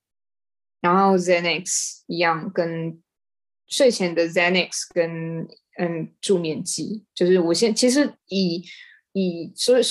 [0.81, 3.01] 然后 Xanax 一样，跟
[3.65, 8.65] 睡前的 Xanax 跟嗯助眠剂，就是我现其实以
[9.13, 9.83] 以所以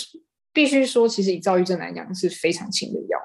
[0.53, 3.19] 必须说，其实以躁郁症来讲是非常轻的药，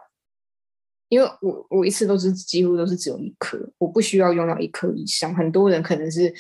[1.10, 5.36] 因为我我一次都是几乎都是只有一颗，我不需要用到一颗以上。
[5.36, 6.34] 很多人可能是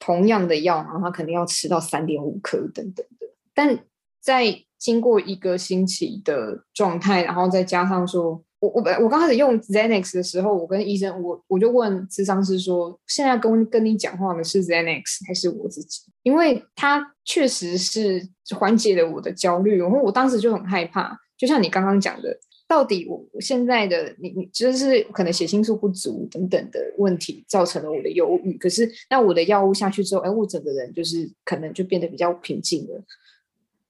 [0.00, 3.26] 同样的药，然后他肯定要吃到三点五颗等等的。
[3.54, 3.86] 但
[4.18, 16.02] 在经过一个星期的状态，然后再加上说，我我我刚开始用 Xanax 的时候，我跟医生我我就问咨商师说，现在跟跟你讲话的是 Xanax 还是我自己？
[16.22, 22.38] 因为他确实是缓解了我的焦虑，然后我当时就很害怕，就像你刚刚讲的。
[22.66, 33.04] 到底我现在的你你就是可能血清素不足等等的问题造成了我的忧郁，可是那我的药物下去之后，哎，我整个人就是可能就变得比较平静了。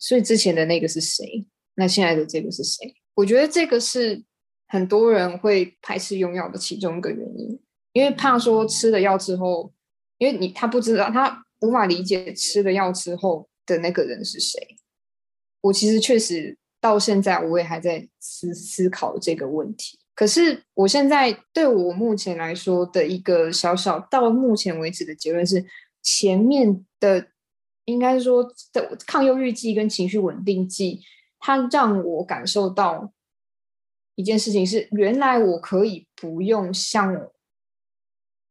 [0.06, 1.46] 所以之前的那个是谁？
[1.76, 2.94] 那现在的这个是谁？
[3.14, 4.22] 我觉得这个是
[4.68, 7.58] 很多人会排斥用药的其中一个原因，
[7.92, 9.72] 因为怕说吃了药之后，
[10.18, 14.76] 因为你他不知道，他无法理解吃了药之后的那个人是谁。
[15.62, 16.58] 我其实确实。
[16.84, 19.98] 到现在我也还在思思考这个问题。
[20.14, 25.64] 可是我现在对我目前来说的一个小小到目前为止的结论是，
[26.02, 27.28] 前面的
[27.84, 31.00] 应该说的抗忧郁剂跟情绪稳定剂，
[31.38, 33.12] 它让我感受到
[34.14, 37.28] 一件事情是，原来我可以不用像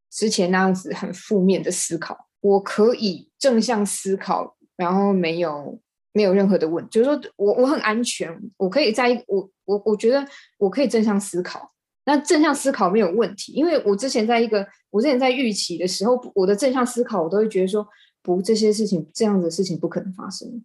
[0.09, 5.79] 之前那样子很负面的思考，我可以正向思考，然后没有。
[6.15, 10.23] 没有任何的问，就是说我我很安全，我可以在我我我觉得
[10.59, 11.73] 我可以正向思考，
[12.05, 17.83] 那正向思考没有问题，因为我之前在一个我之前在预期的时候，我的正向思考我都会觉得说
[18.23, 20.63] 不，这些事情这样子事情不可能发生，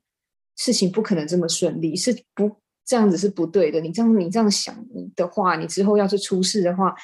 [0.57, 4.75] 事情不可能这么顺利，是不这样子是不对的，你这样你这样想
[5.15, 6.95] 的话，你之后要是出事的话，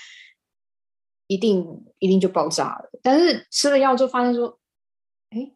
[1.27, 2.91] 一定一定就爆炸了。
[3.03, 4.59] 但是吃了药之后发现说，
[5.31, 5.53] 哎，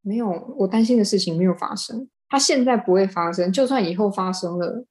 [0.00, 2.08] 没有，我担心的事情没有发生。
[2.28, 4.86] 它现在不会发生，就算以后发生了，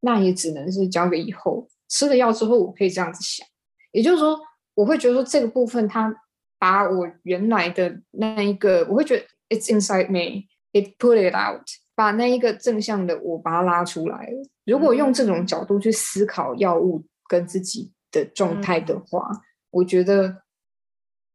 [0.00, 1.68] 那也只能是交给以后。
[1.88, 3.46] 吃了药之后，我可以这样子想，
[3.92, 4.38] 也就是说，
[4.74, 6.14] 我会觉得说这个部分，它
[6.62, 14.48] 把我原来的那一个，我会觉得 it's inside me，it put it out，把那一个正向的我把它拉出来了。
[14.64, 20.42] 如果用这种角度去思考药物跟自己的状态的话，嗯、我觉得，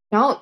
[0.10, 0.40] 然后。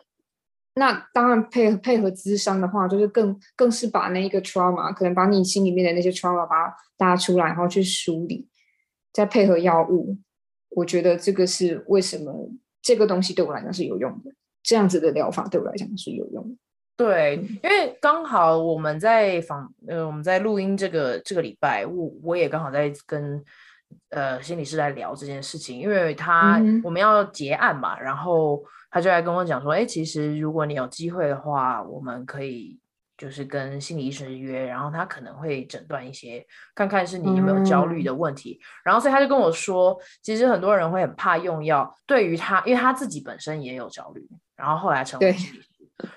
[0.77, 8.49] 那当然配合配合咨商的话，就是更更是把那一个 trauma，可能把你心里面的那些 trauma 把它拉出来，然后去梳理，
[9.13, 10.17] 再配合药物，
[10.71, 14.31] 我觉得这个是为什么这个东西对我来讲是有用的，
[14.65, 16.55] 这样子的疗法对我来讲是有用的。
[16.97, 23.41] 对，因为刚好我们在访呃我们在录音这个这个礼拜，我我也刚好在跟
[24.09, 28.63] 呃心理师在聊这件事情，因为他、嗯、我们要结案嘛，然后。
[28.91, 32.79] 他就来跟我讲说，哎，其实如果你有机会的话，我们可以
[33.17, 38.57] 就是跟心理医生约，然后他可能会诊断一些，看看是你有没有焦虑的问题。
[38.57, 45.65] 嗯、然后所以他就跟我说，其实很多人会很怕用药，对于他，因为他自己本身也有焦虑，然后后来成为心理师，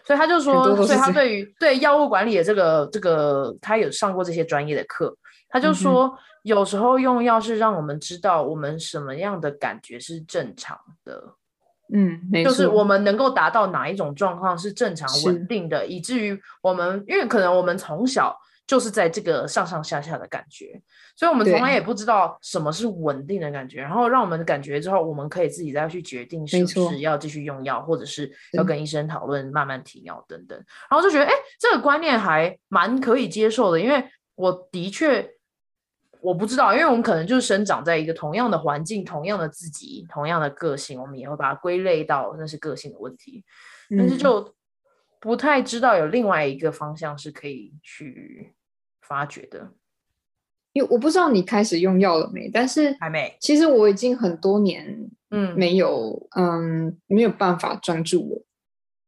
[0.05, 5.17] 所以他就说，所以他对于对药物管理的这个这个，他有上过这些专业的课，
[5.49, 11.35] 他就说，嗯、有时候用药是让我们知道我们什么样的感觉是正常的。
[11.93, 18.37] 嗯，没错，就是我们能够达到哪一种状况是正常稳定的，以至于我们，因为可能我们从小
[18.69, 20.81] 就是在这个上上下下的感觉，
[21.17, 23.81] 所以我们从来也不知道什么是稳定的感觉。
[23.81, 30.57] 然后让我们感觉之后，我们可以自己再去决定是不是要继续用药，或者是要跟医生讨论慢慢停药等等。
[30.89, 34.05] 然后就觉得，哎，这个观念还蛮可以接受的，因为
[34.37, 35.29] 我的确。
[36.21, 43.45] 我不知道，因为我们可能就是生长在一个同样的环境、同样的自己、同样的个性，我们也会把它归类到那是个性的问题，
[43.97, 44.53] 但是就
[45.21, 48.53] 不太知道有另外一个方向是可以去
[49.09, 49.73] 发觉的。
[50.75, 53.37] 因为我不知道你开始用药了没，但是还没。
[53.41, 58.45] 其实我已经很多年嗯没有嗯，嗯没有办法专注了，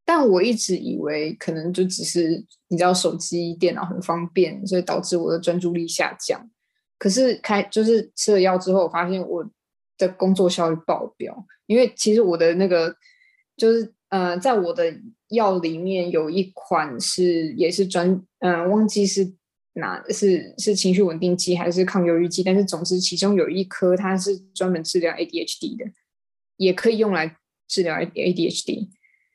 [0.05, 6.51] 但我一直以为可能就只是你知道手机、电脑很方便，所以导致我的专注力下降。
[6.99, 9.49] 可是开就是吃了药之后，我发现我
[9.97, 12.97] 的工作效率爆表，因为其实我的那个
[13.57, 14.93] 就是呃，在我的
[15.29, 18.11] 药里面有一款是也是专
[18.41, 19.33] 嗯、呃，忘记是
[19.75, 25.85] 哪是是情绪稳定剂还是抗忧郁剂，但是总之其中有一颗它是专门治疗 ADHD 的，
[26.57, 27.37] 也可以用来
[27.69, 28.89] 治疗 ADHD，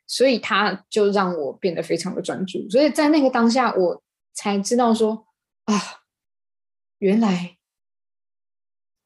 [0.07, 5.27] 所以它就让我变得非常的专注，所以在那个当下我才知道说
[5.65, 6.01] 啊。
[6.99, 7.57] 原来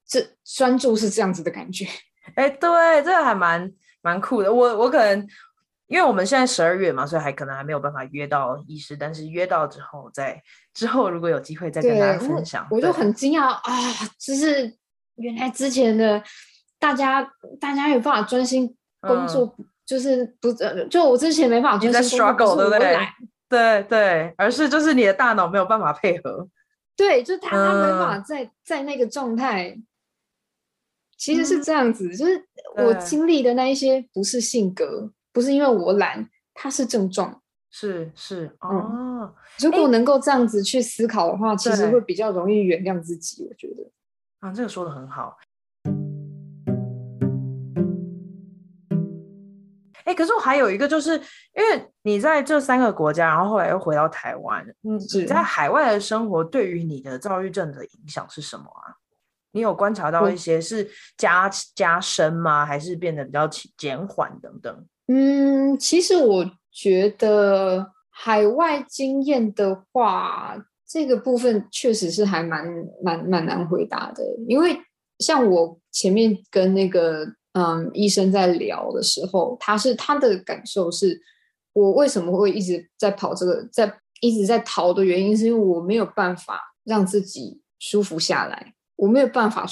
[0.08, 1.86] 这专注是这样子的感觉，
[2.36, 2.70] 哎，对，
[3.04, 4.54] 这个还蛮蛮酷的。
[4.54, 5.28] 我我可能
[5.90, 10.42] 因为我们现在十二月嘛，所以还可能还没有办法约到医师，但是约到之后再，
[10.74, 13.64] 之后如果有机会再跟大家分享，我，我就很惊讶啊！
[14.20, 14.72] 就是
[15.16, 16.24] 原来之前的
[16.78, 17.28] 大家
[17.60, 20.54] 大家有办法专心工作，嗯、就是不
[20.90, 22.98] 就我之前没办法专心工作，对不对？
[23.50, 26.48] 对对，而是就是你的大脑没有办法配合。
[26.96, 29.76] 对，就他他没办法在、嗯、在那个状态，
[31.18, 37.42] 其实是这样子，嗯、就是我经历的那一些不是性格，不是因为我懒，它是症状。
[37.72, 43.48] 是是哦、嗯，如果能够这样子去思考的话，其实会比较容易原谅自己。
[43.50, 43.90] 我觉得
[44.42, 45.38] 啊，这个说的很好。
[50.04, 58.92] 哎，可是我还有一个，就是因为你在这三个国家，然后后来又回到台湾，你你在海外的生活对于你的躁郁症的影响是什么啊？
[59.54, 62.66] 你有观察到一些是加加深吗？
[62.66, 64.86] 还是变得比较减缓等等？
[65.10, 66.52] 嗯，其实我。
[66.72, 70.56] 觉得海外经验的话，
[70.88, 72.64] 这个部分确实是还蛮
[73.04, 74.80] 蛮蛮难回答的，因为
[75.18, 81.20] 像我前面跟那个嗯医生在聊的时候，他是他的感受是，
[81.74, 89.66] 我为什么会一直在跑这个，在一直在逃的原因，是因为我没有办法让自己舒服下来，我没有办法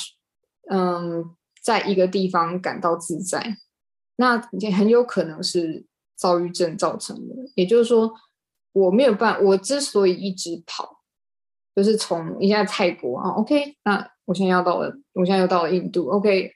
[0.70, 1.24] 嗯
[1.64, 3.56] 在一个地方感到自在，
[4.18, 5.86] 那也很有可能是。
[6.20, 8.12] 躁郁症造成的，也就是说，
[8.74, 10.98] 我没有办，我之所以一直跑，
[11.76, 16.52] 就是从一下泰国啊，OK，那我现在要到了，我现在又到了印度，OK，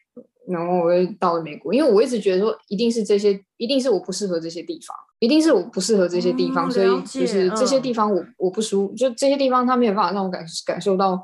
[0.47, 11.21] 然后我又到了美国，因为我一直觉得说，一定是这些，一定是我不适合这些地方，一定是我不适合这些地方，嗯、所以就是这些地方我、嗯、我不舒服，就这些地方他没有办法让我感感受到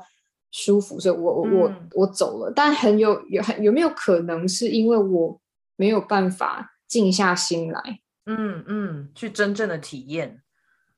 [0.52, 5.40] 舒服，所以我、我、我我走了，但很有有很有没有可能是因为我
[5.78, 8.00] 没有办法静下心来？
[8.26, 10.42] 嗯嗯，去真正的体验，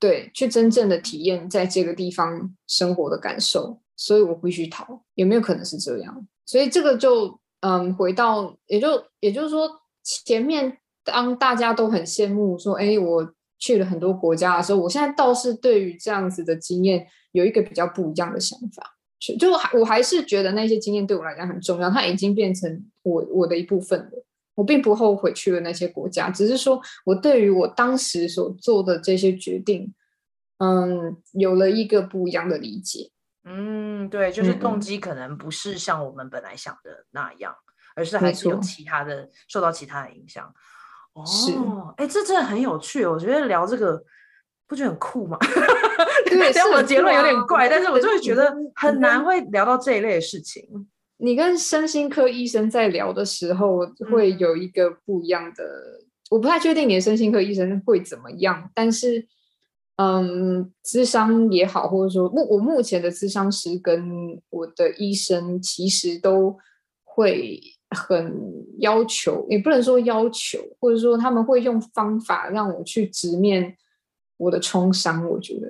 [0.01, 5.05] 对，去真正的体验在这个地方生活的感受，所以我必须逃。
[5.15, 6.27] 有没有可能是这样？
[6.45, 9.71] 所以这个就嗯，回到也就也就是说，
[10.03, 18.97] 前面当大家都很羡慕说，哎，我去了很多国家的时候，我现在倒是对于这样子的经验有一个比较不一样的想法，
[19.39, 24.25] 就还我还是觉得那些经验对我来讲很重要，它已经变成我我的一部分了。
[24.55, 29.95] 我并不后悔去了那些国家，只是说我对于我当时所做的这些决定，
[30.59, 33.11] 嗯，有了一个不一样的理解。
[33.45, 40.53] 嗯，对，就是动机可能不是像我们本来想的那样，嗯、而是还是有其他的受到其他的影响。
[41.27, 43.07] 是哦，哎，这真的很有趣。
[43.07, 44.03] 我觉得聊这个
[44.69, 45.39] 不觉得很酷吗？
[46.27, 50.63] 对，虽然我的结论有点怪，但是我就会觉得很难会聊到这一类的事情。
[51.23, 55.65] 你跟身心科医生在聊的时候，会有一个不一样的。
[55.65, 59.27] 嗯、我不太确定你的身心科医生会怎么样，但是，
[59.97, 66.57] 嗯，咨商也好，或者说目我目前的咨商师跟我的医生，其实都
[67.05, 67.61] 会
[67.91, 73.77] 很要求，也不能说要求，或者说他们会用方法让我去直面
[74.39, 75.29] 我的创伤。
[75.29, 75.69] 我觉得，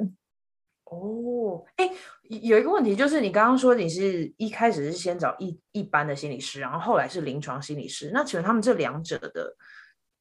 [0.85, 1.91] 哦，哎。
[2.39, 8.11] 有一个问题，就是你刚刚说你是一开始是先找一一般的心理师，然后后来是临床心理师。
[8.15, 9.57] 那请问他们这两者的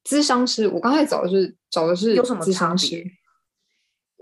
[0.03, 3.05] 咨商师，我刚才找的是找的是有什么差别？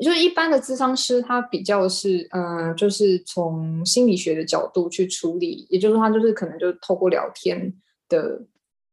[0.03, 7.73] 就是一般的咨商师，他比较是嗯、呃，就是从心理学的角度去处理，也就是说，他就是可能就透过聊天
[8.09, 8.41] 的。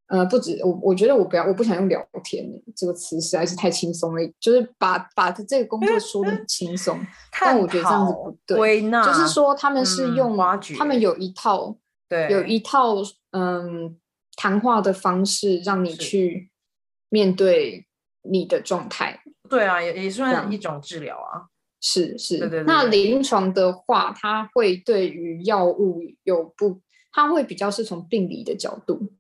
[0.07, 2.45] 呃，不止我，我觉得我不要，我不想用聊天
[2.77, 7.01] 这个词实在是太轻松了，就是把把这个工作说的很轻松，
[7.41, 8.83] 但我觉得这样子不对。
[8.83, 11.75] 就是说他们是用，嗯、他们有一套，
[12.07, 12.97] 对，有一套
[13.31, 13.99] 嗯
[14.37, 16.51] 谈话的方式，让你去
[17.09, 17.87] 面对
[18.23, 19.23] 你的状态。
[19.49, 21.49] 对啊，也也算一种治疗啊。
[21.81, 22.65] 是是，对对对。
[22.65, 26.81] 那临床的话，它会对于药物有不，
[27.13, 29.13] 它会比较是从病理的角度。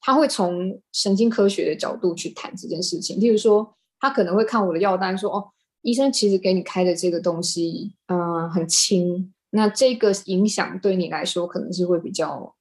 [0.00, 5.48] 他会从神经科学的角度去谈这件事情，例如说，他可能会看我的药单，说：“哦，
[5.82, 12.54] 医生其实给你开的这个东西，嗯、很轻，那这个影响对你来说可能是会比较，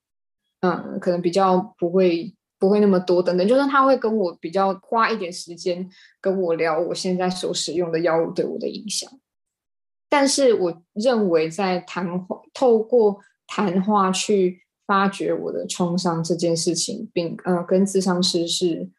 [0.61, 5.87] 嗯、可能比较不会不会那么多等等。”就是他会跟我比较花一点时间
[6.19, 9.09] 跟我聊我现在所使用的药物对我的影响。
[10.09, 14.63] 但是我认为在谈话，透过谈话去。
[14.87, 18.89] 发掘我的创伤这件事情，并呃跟咨商师是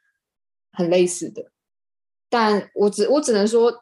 [0.71, 1.51] 很类似的，
[2.29, 3.73] 但我只我只能说，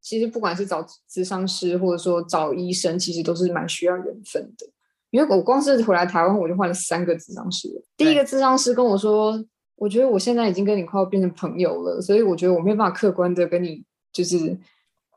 [0.00, 4.66] 其实不管是找咨商师或者说找医生，其实都是蛮需要缘分的。
[5.10, 7.68] 因为我光是回来台湾，我就换了三个咨商师。
[7.96, 9.44] 第一个咨商师跟我说，
[9.74, 13.82] 我觉得我现在已经跟你快要变成朋友了，所以我觉得我没有办法客观的跟你
[14.12, 14.56] 就是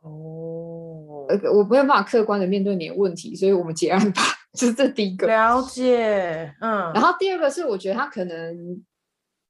[0.02, 4.22] 哦，呃，我没有办法客观的面对你的问题，所以我们结案吧。
[4.54, 5.28] 就是这第一个。
[5.28, 6.92] 了解，嗯。
[6.94, 8.84] 然后第二个是，我觉得他可能，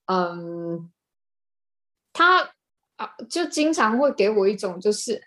[0.05, 0.89] 嗯，
[2.13, 2.49] 他
[2.97, 5.21] 啊，就经常会给我一种就是。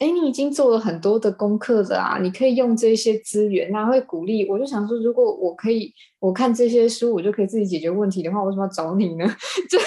[0.00, 2.16] 哎，你已经做了很多的功课的啊！
[2.22, 4.48] 你可以用这些资源，他会鼓励。
[4.48, 9.26] 我就想说，如果我可以，我看这些书，我就可以自己解决问题的话，为什么要找你呢？
[9.68, 9.78] 就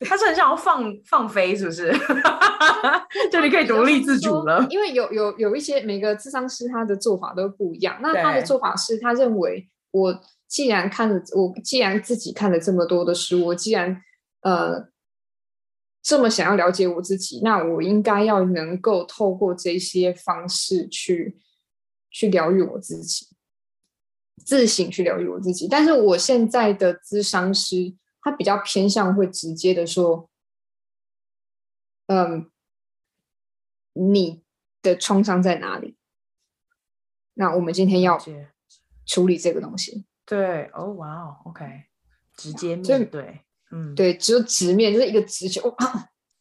[0.00, 1.92] 他是很想要放放飞，是不是？
[3.32, 4.66] 就你可以独立自主了。
[4.70, 7.98] 因为有有有一些每个咨商师他的做法都不一样。
[8.02, 14.02] 那他的做法是他认为，我既然看了，我既然自己看了这么多的书，我既然
[14.42, 14.88] 呃。
[16.08, 21.36] 这么想要了解我自己，那我应该要能够透过这些方式去
[22.12, 23.26] 去疗愈我自己，
[24.44, 25.66] 自省去疗愈我自己。
[25.66, 27.92] 但是我现在的智商师，
[28.26, 30.28] 他比较偏向会直接的说，
[32.06, 32.50] 嗯，
[33.92, 34.42] 你
[34.82, 35.96] 的创伤在哪里？
[37.34, 38.18] 那我们今天要
[39.06, 40.06] 处理这个东西。
[40.24, 41.84] 对，哦，哇哦，OK，
[42.34, 43.42] 直接面对。
[43.70, 45.68] 嗯，对，只有直面，就是一个直球。
[45.68, 45.76] 哦，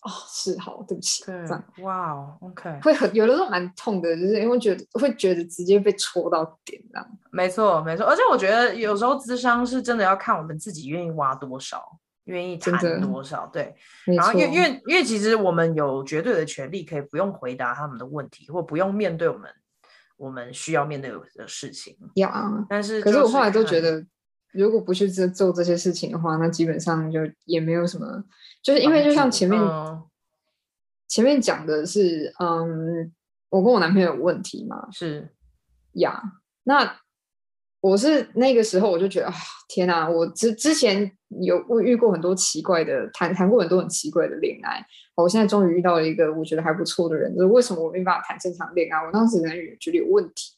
[0.06, 1.26] 哦，是好，对不起。
[1.26, 7.18] 对，这样哇哦，OK，会很有的时候蛮痛的，就是因为觉得会觉得直接被戳到点这样。
[7.32, 13.48] 没错，没错，而且我觉得有时候智商是真的要看我们自己愿意挖多少，愿意谈多少。
[13.48, 13.76] 对，
[14.06, 19.50] 然后因为因为因为其实我们有绝对的权利，可以不用回答他们的问题，或不用面对我们
[20.18, 21.98] 我们需要面对的事情。
[22.14, 24.06] 要啊，但是可是我后来都觉得。
[24.56, 28.24] 如果不去做做这些事情的话，那基本上就也没有什么，
[28.64, 30.04] 就是因为就像前面、嗯、
[31.08, 33.14] 前面讲的是，嗯，
[33.50, 35.30] 我跟我男朋友有问题嘛，是
[35.94, 36.22] 呀。
[36.64, 37.00] 那
[37.82, 39.34] 我是那个时候我就觉得啊，
[39.68, 40.10] 天哪！
[40.10, 44.84] 我之之前有我遇过很多奇怪的谈谈过很多很奇怪的恋爱，
[45.16, 47.32] 我现在终于遇到了一个我觉得还不错的人。
[47.36, 48.98] 就是为什么我没办法谈正常恋爱？
[49.06, 50.54] 我当时人觉得有问题。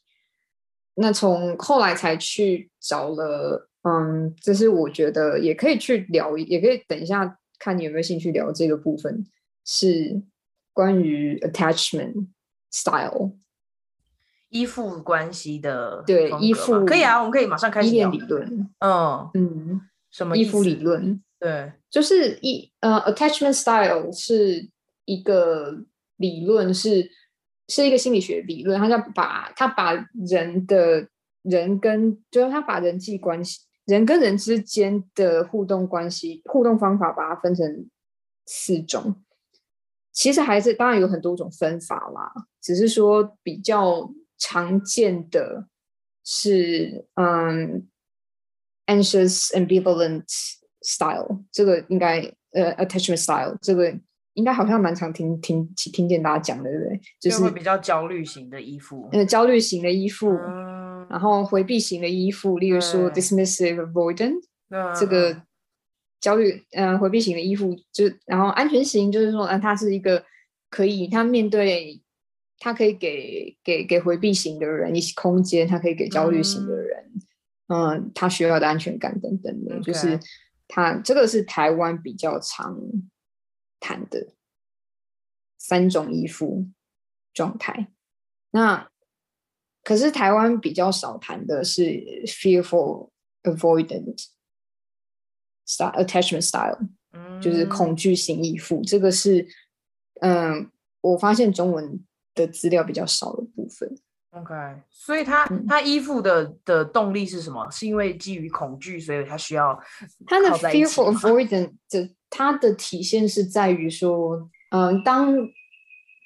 [0.94, 3.68] 那从后来才去找了。
[3.88, 9.24] 嗯，这是我觉得也可以去聊，也可以等一下看你有没有兴趣聊这个部分，
[9.64, 10.22] 是
[10.74, 12.26] 关于 attachment
[12.70, 13.32] style
[14.50, 18.70] 依附关系的对依附可以啊，我们可以马上开始聊依恋理论。
[18.80, 19.80] 嗯嗯，
[20.10, 21.22] 什么依附理论？
[21.38, 24.68] 对，就是一呃 attachment style 是
[25.04, 25.84] 一个
[26.16, 27.10] 理论，是
[27.68, 29.92] 是一个心理学理论，它叫把它把
[30.28, 31.06] 人的
[31.42, 33.60] 人跟就是他把人际关系。
[33.88, 37.88] 人跟人之间的互动关系、互动方法，把它分成
[38.44, 39.24] 四种。
[40.12, 42.30] 其实还是当然有很多种分法啦，
[42.60, 45.68] 只是说比较常见的
[46.22, 47.88] 是，嗯
[48.86, 50.24] ，anxious ambivalent
[50.82, 52.20] style，这个应该
[52.52, 53.98] 呃 attachment style，这个
[54.34, 57.00] 应该好像蛮常听听听见大家讲的，对不对？
[57.18, 60.28] 就是会比较焦虑型的依附，呃，焦虑型的依附。
[60.30, 60.77] 嗯
[61.10, 64.40] 然后回避型的依附，例如说 dismissive avoidant，
[64.98, 65.42] 这个
[66.20, 70.24] 焦虑，嗯、呃，回避型的依附，就然后安全型就是说，嗯、呃，他是一个
[70.70, 72.02] 可以，他面对，
[72.58, 77.12] 他可以给给给回避型的人一些空间，他可以给焦虑型的人，
[77.68, 80.20] 嗯、呃，他需要的安全感等等的.就是
[80.66, 82.78] 他这个是台湾比较常
[83.80, 84.34] 谈的
[85.56, 86.68] 三种依附
[87.32, 87.88] 状态，
[88.50, 88.90] 那。
[89.88, 91.82] 可是台湾比较少谈的是
[92.26, 93.08] fearful
[93.44, 94.22] avoidant
[95.64, 96.78] style attachment style，
[97.14, 98.82] 嗯，就是恐惧型依附。
[98.84, 99.48] 这个是，
[100.20, 100.70] 嗯，
[101.00, 103.90] 我发现中文的资料比较少的部分。
[104.32, 104.54] OK，
[104.90, 107.70] 所以他他依附的的动力是什么？
[107.70, 109.82] 是因为基于恐惧，所以他需要
[110.26, 115.34] 他的 fearful avoidant 的它的体现是在于说，嗯，当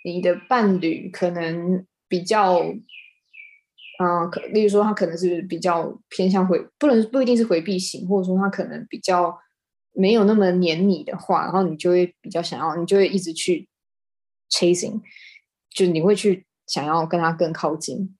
[0.04, 2.60] 你的伴侣可能比较。
[4.02, 9.38] 啊，可例如说，他可能是比较偏向回，不能不一定是回避型，或者说他可能比较
[9.94, 13.68] 没有那么黏你的话，然后你就会比较想要，你就会一直去
[14.50, 15.00] chasing，
[15.70, 18.16] 就你会去想要跟他更靠近，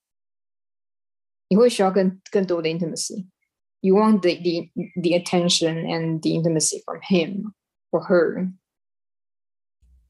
[1.49, 4.71] 你会需要更更多的 intimacy，you want the the
[5.01, 7.53] the attention and the intimacy from him
[7.91, 8.53] or her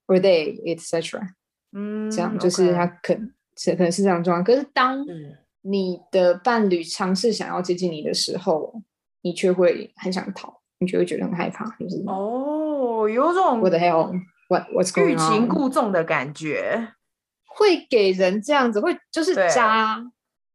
[0.07, 1.35] or they etc，
[1.73, 5.39] 嗯，这样就是他可可能是这样状况，可是当嗯。
[5.63, 8.83] 你的伴侣尝试想要接近你的时候，
[9.23, 15.13] 你却会很想逃，你就会觉得很害怕，就是哦，有种 hell，what what's going on？
[15.13, 16.95] 欲擒故纵的感觉，
[17.47, 20.05] 会给人这样子，会就是渣，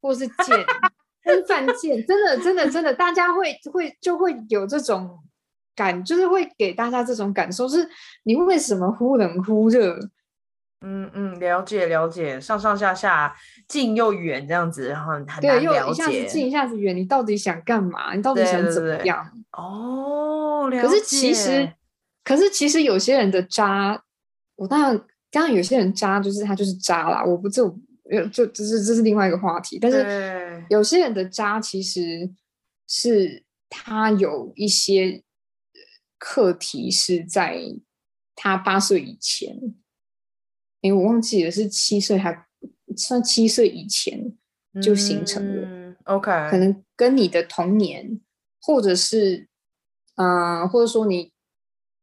[0.01, 0.65] 或是贱，
[1.23, 5.17] 跟犯贱，真的真的真的，大家会会就会有这种
[5.75, 7.87] 感，就是会给大家这种感受，是
[8.23, 9.97] 你为什么忽冷忽热？
[10.81, 13.35] 嗯嗯，了解了解，上上下下
[13.67, 15.47] 近又远这样子，然后很难了解。
[15.47, 18.13] 对，又一下子近一下子远，你到底想干嘛？
[18.13, 19.25] 你到底想怎么样？
[19.25, 20.87] 对对对哦，了解。
[20.87, 21.73] 可是其实，
[22.23, 23.99] 可是其实有些人的渣，
[24.55, 25.01] 我当然
[25.31, 27.23] 当然有些人渣，就是他就是渣啦。
[27.23, 27.67] 我不就
[28.31, 29.79] 就这是这是另外一个话题。
[29.79, 32.29] 但是有些人的渣其实
[32.87, 35.23] 是他有一些
[36.19, 37.59] 课题是在
[38.35, 39.57] 他八岁以前。
[40.81, 42.45] 因为我忘记了是七岁还
[42.95, 44.33] 算七岁以前
[44.81, 45.67] 就形成了。
[45.67, 48.19] 嗯，OK，可能跟你的童年，
[48.61, 49.47] 或者是，
[50.15, 51.31] 嗯、呃，或者说你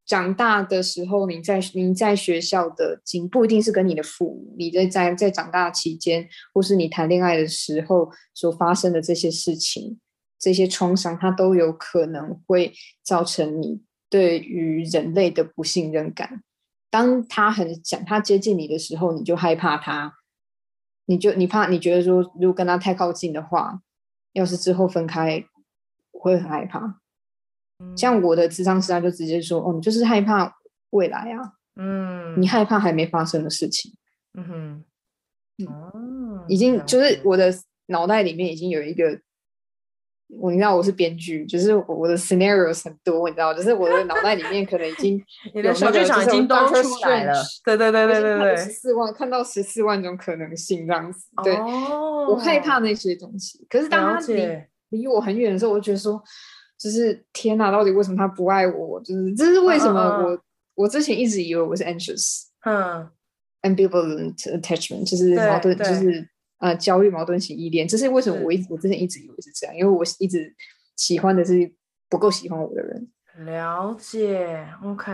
[0.07, 9.99] 长大的时候，你在你在学校的经不一定是跟你的父母，你在在在长大期间，或是你谈恋爱的时候所发生的这些事情，
[10.39, 12.73] 这些创伤，它都有可能会
[13.03, 16.43] 造成你对于人类的不信任感。
[16.95, 20.17] 当他很想他接近你的时候，你就害怕他，
[21.07, 23.83] 你就你怕你觉得说，如果跟他太靠近的话，
[24.33, 25.45] 要是之后分开，
[26.13, 27.01] 我会很害怕。
[27.81, 30.57] 嗯、像我的智商师他就直接说，哦，你就是害怕
[30.91, 33.93] 未来啊，嗯，你害怕还没发生的事情，
[34.35, 34.85] 嗯
[35.59, 37.53] 哼，哦，已经就是我的
[37.87, 39.21] 脑袋里面已经有一个。
[40.39, 45.17] 我你知道我是编剧，就是我的 scenarios 很多，你知道，就是我的脑袋里面可能已经
[45.53, 47.33] 有、那个，你的小剧场已经都出来了。
[47.65, 51.27] 对对对对对对，十四万看到十四万种可能性这样子。
[51.43, 53.67] 对，哦、我害怕那些东西。
[53.69, 54.47] 可是当他离
[54.91, 56.23] 离我很远的时候，我就觉得说，
[56.79, 59.01] 就是天哪，到底为什么他不爱我？
[59.03, 60.39] 就是这是为什么我？
[60.75, 63.09] 我之前一直以为我是 anxious，嗯
[63.63, 66.29] ，ambivalent attachment，就是矛盾，就是。
[66.65, 68.41] 呃，焦虑、矛盾型依恋，这是为什么？
[68.43, 70.51] 我一直我之前一直以为是这样，因为我一直
[70.97, 71.71] 喜欢的是
[72.09, 73.07] 不够喜欢我的人。
[73.45, 75.13] 了解，OK。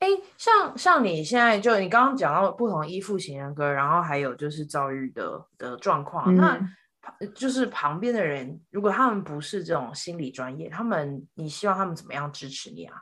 [0.00, 12.94] 哎，像像你现在就你刚刚讲到不同依附型人格，然后还有就是遭遇的的状况，嗯、那就是旁边的人，如果他们不是这种心理专业，他们你希望他们怎么样支持你啊？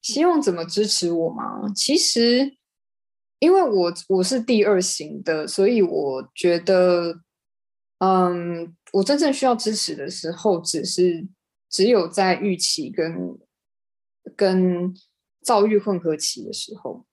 [0.00, 1.70] 希望怎么支持我吗？
[1.74, 2.56] 其实，
[3.40, 7.20] 因为我我是第二型的，所以我觉得，
[7.98, 11.26] 嗯，我真正需要支持的时候，只是
[11.68, 13.38] 只有在预期跟
[14.36, 14.94] 跟
[15.42, 17.04] 躁郁混合期的时候，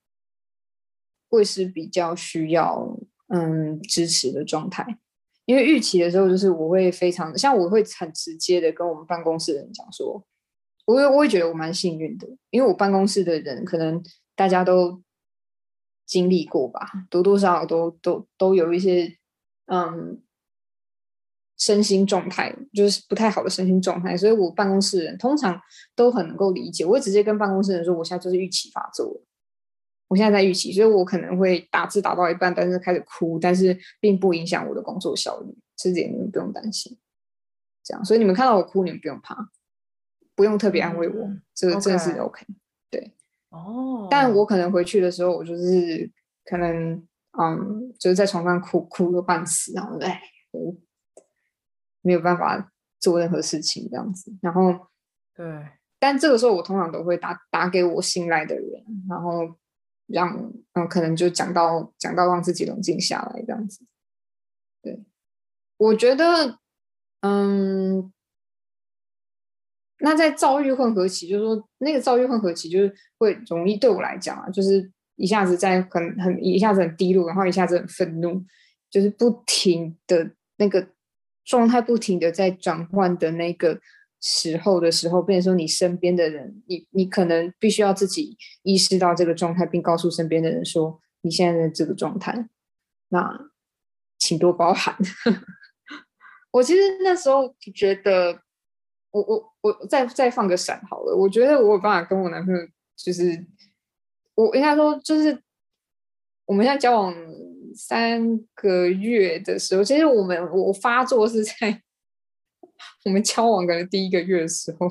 [1.30, 2.98] 会是比较需要
[3.30, 5.00] 嗯支持的状态。
[5.46, 10.26] 因为预期的时候，就是我会非常像我会很直接的跟我们办公室的人讲说。
[10.86, 14.02] 我我也觉得我蛮幸运的，因为我办公室的人可能
[14.36, 15.02] 大家都
[16.06, 19.18] 经历过吧，多多少少都都都有一些
[19.66, 20.22] 嗯
[21.58, 25.60] 身心状态，就是不太好的身心状态，所以我办公室人通常
[25.96, 26.86] 都很能够理解。
[26.86, 29.22] 我会直接跟办公室人说，我现在就是预期发作，
[30.10, 36.96] 我现在在预期，所以我可能会打字打到一半，但是开始哭，但是并不影响我的工作效率，这点你们不用担心。
[37.84, 39.50] 这样，所以你们看到我哭，你们不用怕。
[40.36, 42.46] 不用特别安慰我，嗯、这个真的是 OK，
[42.90, 43.14] 对。
[43.50, 44.08] 哦。
[44.12, 46.12] 但我可能回去的时候，我就是
[46.44, 47.08] 可能，
[47.40, 50.22] 嗯，就是在床上哭哭个半死，然后哎，
[50.52, 50.76] 我
[52.02, 54.32] 没有办法做任何事情这样子。
[54.42, 54.88] 然后，
[55.34, 55.46] 对。
[55.98, 59.56] 但这个时候，我通常都会打打给我信赖的人，然后
[60.08, 63.86] 让嗯，可能就讲到讲到让自己冷静下来这样子。
[64.82, 65.04] 对，
[65.78, 66.60] 我觉得，
[67.22, 68.12] 嗯。
[70.00, 78.44] 那在躁郁混合期，就是说那个躁郁混合期，就是会容易对我来讲啊，就是一下子在很很一下子很低落，然后一下子很愤怒，
[78.90, 80.90] 就是不停的那个
[81.46, 83.80] 状态不停的在转换的那个
[84.20, 92.50] 时候的时候，变成说你身边的人，你你可能必须要自己意识到这个状态，并告诉身边的人说你现在的这个状态，
[93.08, 93.50] 那
[94.20, 94.98] 请多包涵。
[96.52, 98.42] 我其实那时候觉得。
[99.16, 99.26] 我
[99.62, 103.46] 我我再再放个闪好了，我觉得我有办法跟我男朋友，就是
[104.36, 105.42] 我应该说就是
[106.44, 107.16] 我们现在交往
[107.74, 111.82] 三个月的时候，其实我们我发作是在
[113.06, 114.90] 我们交往的第一个月的时候，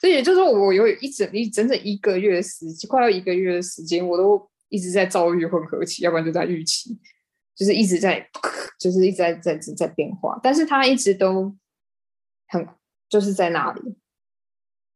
[0.00, 6.98] 所以也就是说我有一整一整整一个月的时间，快要一个月的时间，我都一直在遭遇混合期，要不然就在预期，
[7.54, 8.26] 就是一直在
[8.80, 11.54] 就是一直在在在变化，但是他一直都
[12.46, 12.66] 很。
[13.08, 13.96] 就是在那里，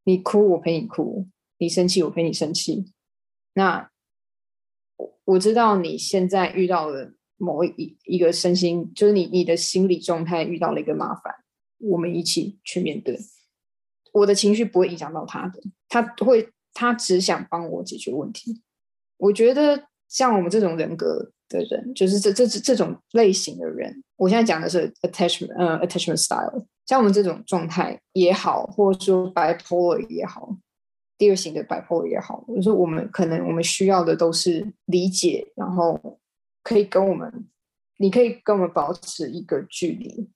[0.04, 2.92] 你哭我陪你哭，你生气我陪你生气。
[3.54, 3.90] 那
[4.96, 11.34] 我我知道你现在遇到了某一一个身心，就是你你的心理状态遇到了一个麻烦，
[11.78, 13.18] 我们一起去面对。
[14.12, 18.60] 我的情绪不会影响到他的，他会他只想帮我解决问题。
[19.16, 26.66] 我觉得像我们这种人格的人，就是这这这这种类型的人，我现在讲的是 attachment，呃，attachment style。
[26.84, 30.56] 像我们这种状态也好，或者说 bipolar 也好，
[31.16, 36.18] 第二型的 bipolar 也好，就是我们可能我们需要的都是理解，然后
[36.62, 37.46] 可以跟我们，
[37.98, 40.28] 你可以跟我们保持一个距离，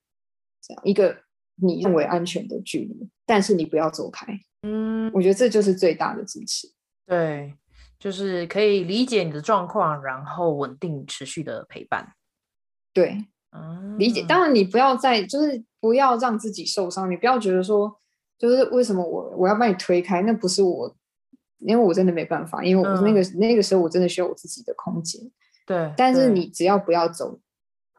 [0.62, 1.18] 这样一个
[1.56, 4.26] 你认为安全的距离，但是你不要走开。
[4.62, 6.68] 嗯，我觉得这就是最大的支持。
[7.06, 7.54] 对，
[7.98, 12.14] 就是可以理解你的状况，然后稳定持续的陪伴。
[12.94, 13.26] 对。
[13.96, 17.96] 理解，当然你不要再就是不要让自己受伤，你不要觉得说
[18.36, 20.92] 就是为什么我我要把你推开，那不是我，
[21.58, 25.20] 因为我真的没办法，因为我那个、嗯、那个时候我真的需要我自己的空间。
[25.64, 27.38] 对，但是你只要不要走，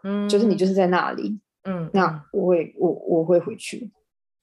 [0.03, 3.89] 嗯，就是你就是在那里，嗯，那我会我我会回去。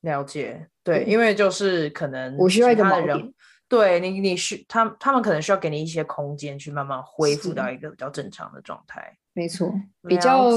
[0.00, 3.34] 了解，对，因为就是可能我需要一个锚点，
[3.68, 9.18] 对你你需他他们可能需要给你一些空间去慢慢恢复到一个比较正常的状态。
[9.34, 9.70] 没错，
[10.08, 10.50] 比较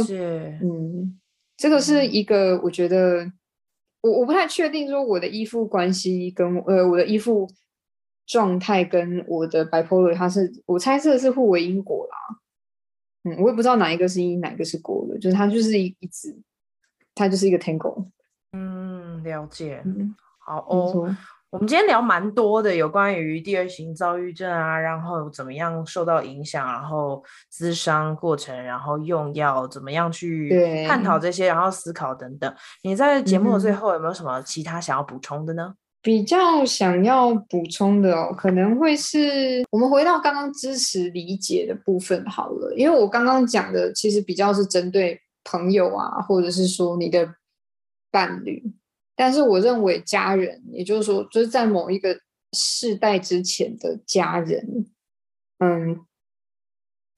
[0.61, 1.19] 嗯，
[1.57, 3.29] 这个是一个我觉得
[4.01, 7.49] 我我不太确定说我的依附关系跟呃我的依附
[8.27, 12.17] 状态跟我的 bipolar 它是我猜测是互为因果啦，
[13.23, 16.37] 嗯，我也不知道哪一个是因哪一个是果的，就是它就是一一直
[17.15, 18.05] 它就是一个 tangle，
[18.51, 21.15] 嗯，了解，嗯，好哦。
[21.49, 32.53] 我们今天聊蛮多的，有关于第二型躁郁症啊，然后怎么样受到影响，然后咨商过程，然后用药，怎么样去探讨这些，然后思考等等。
[32.83, 35.73] 你在节目的最后有没有什么其他想要补充的呢？
[36.01, 47.35] 比较想要补充的哦，可能会是我们回到刚刚支持理解的部分好了，因为我刚刚讲的其实比较是针对朋友啊，或者是说你的
[48.11, 48.61] 伴侣。
[49.17, 52.21] 但是我认为家人，也就是说，就是在某一个
[52.53, 54.85] 世代之前的家人，
[55.57, 56.05] 嗯，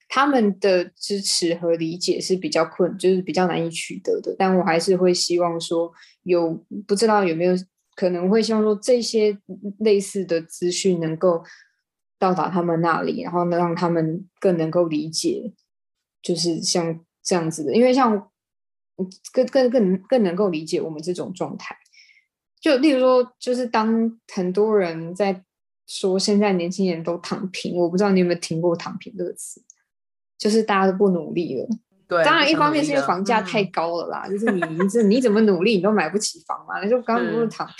[0.08, 4.34] 他们的支持和理解是比较困，就是比较难以取得的。
[4.38, 5.92] 但我还是会希望说，
[6.22, 7.54] 有不知道有没有
[7.94, 9.38] 可能会希望说，这些
[9.80, 11.44] 类似的资讯能够
[12.18, 15.52] 到达他们那里，然后呢，让他们更能够理解，
[16.22, 18.30] 就是像这样子的，因为像
[19.32, 21.76] 更更更更能够理解我们这种状态。
[22.60, 25.42] 就例如说，就是当很多人在
[25.86, 29.62] 说现在年轻人都躺平，我不知道你有没有听过“躺平”这个词，
[30.38, 31.66] 就是大家都不努力了。
[32.06, 37.74] 对，当然一方面是因为房价太高了啦，嗯、就是你你你怎么努力你都买不起房嘛，那就刚刚不是躺平。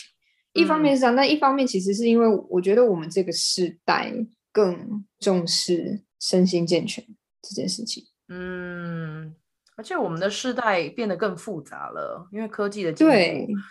[0.54, 4.12] 一方面是这样，那、嗯、一方面其实是因为我觉得我们这个世代
[4.50, 7.04] 更重视身心健全
[7.42, 8.04] 这件事情。
[8.28, 9.34] 嗯。
[9.80, 13.14] 而且我们的世代变得更复杂了，因为科技的进步，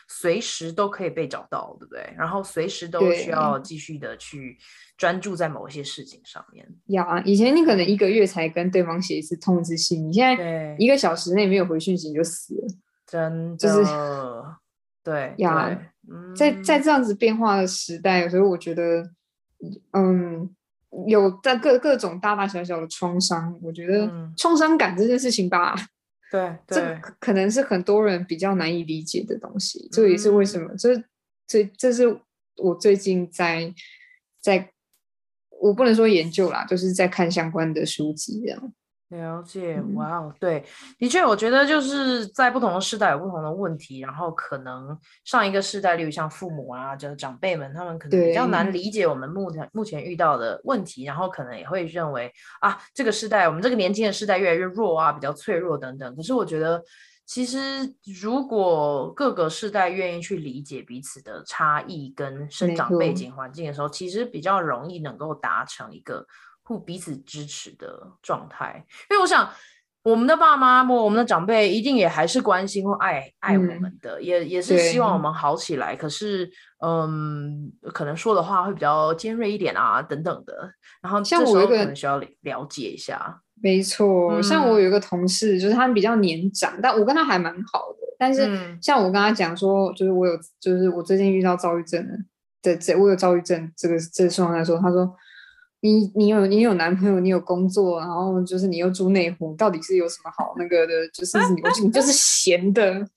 [0.07, 2.11] 随时都可以被找到，对不对？
[2.17, 4.57] 然后随时都需要继续的去
[4.97, 6.67] 专注在某一些事情上面。
[6.87, 12.67] 呀，以前你可能一个月才跟对方写一次通知信，你现在一个小时内没有回讯息你就死了，
[13.05, 13.55] 真的。
[13.57, 13.83] 就是
[15.03, 15.79] 对呀，
[16.35, 19.07] 在在这样子变化的时代，所以我觉得，
[19.93, 20.49] 嗯，
[21.05, 25.75] 有在各各种大大小小的创伤，我觉得创伤感这件事情吧。
[25.75, 25.85] 对，
[26.31, 29.89] 对，这可能是很多人比较难以理解的东西。
[29.91, 31.03] 这也是为什么，这
[31.47, 32.19] 这这是
[32.57, 33.73] 我最近在
[34.39, 34.71] 在，
[35.59, 38.73] 我不能说研究啦，就是在看相关的书籍这样。
[39.09, 40.63] 了解，哇哦，对，
[40.99, 44.95] 的确，我觉得就是在不同的世代有不同的问题，然后可能
[45.25, 52.31] 上一个世代，例如像父母啊，就是长辈们，他们可能比较难理解我们目前目前遇到的问题，然后可能也会认为
[52.61, 56.15] 啊，这个世代，我们这个年轻的世代越来越弱啊，比较脆弱等等。
[56.15, 56.79] 可是我觉得，
[57.25, 57.91] 其实
[58.21, 66.23] 如果各个世代愿意去理解彼此的差异跟生长背景环境的时候，其实比较容易能够达成一个。
[66.69, 69.49] 互彼此支持的状态，因为我想，
[70.03, 75.95] 我们的爸妈或我们的长辈一定也还是关心或爱爱我们的，嗯、也也是希望我们好起来。
[75.95, 76.47] 可是，
[76.85, 80.71] 嗯，可能说的话会比较尖锐一点啊，等等的。
[81.01, 83.41] 然后，像我可能需要了解一下。
[83.59, 87.97] 没错，嗯、像我有一个同事，就是他们比较年长，但我跟他还蛮好的。
[88.19, 92.07] 但是，像我跟他讲说，就是我有，就是我最近遇到躁郁症
[92.61, 95.11] 的，这我有躁郁症这个这个状况来说，他说。
[95.81, 101.07] 你你有你有男朋友，你有工作，然后就是你又住内湖，到底是有什么好那个的？
[101.13, 103.07] 就是你你就是闲的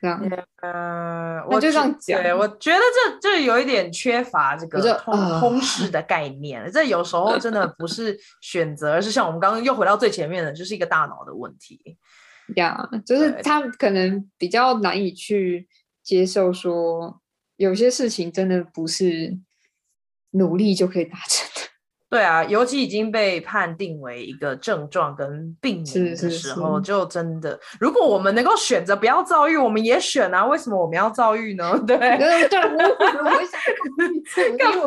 [0.00, 0.20] 这样。
[0.60, 2.22] 呃，我就这样讲。
[2.22, 6.70] 对，我觉得这这有一点缺乏这个通通识的概念。
[6.70, 11.96] 这有时候真的不是选择，而是像我们刚刚又回到最前面的，就是一个大脑的问题。
[12.56, 15.66] 呀，就是他可能比较难以去
[16.02, 17.20] 接受说，
[17.56, 19.38] 有些事情真的不是
[20.32, 21.71] 努力就可以达成的。
[22.12, 30.44] 对啊，尤其已经被判定为一个症状跟病名的时候，就真的，如果我们能够选择不要遭遇，我们也选啊。
[30.44, 31.72] 为什么我们要遭遇呢？
[31.86, 33.42] 对 对对，我我我
[34.26, 34.82] 想干嘛？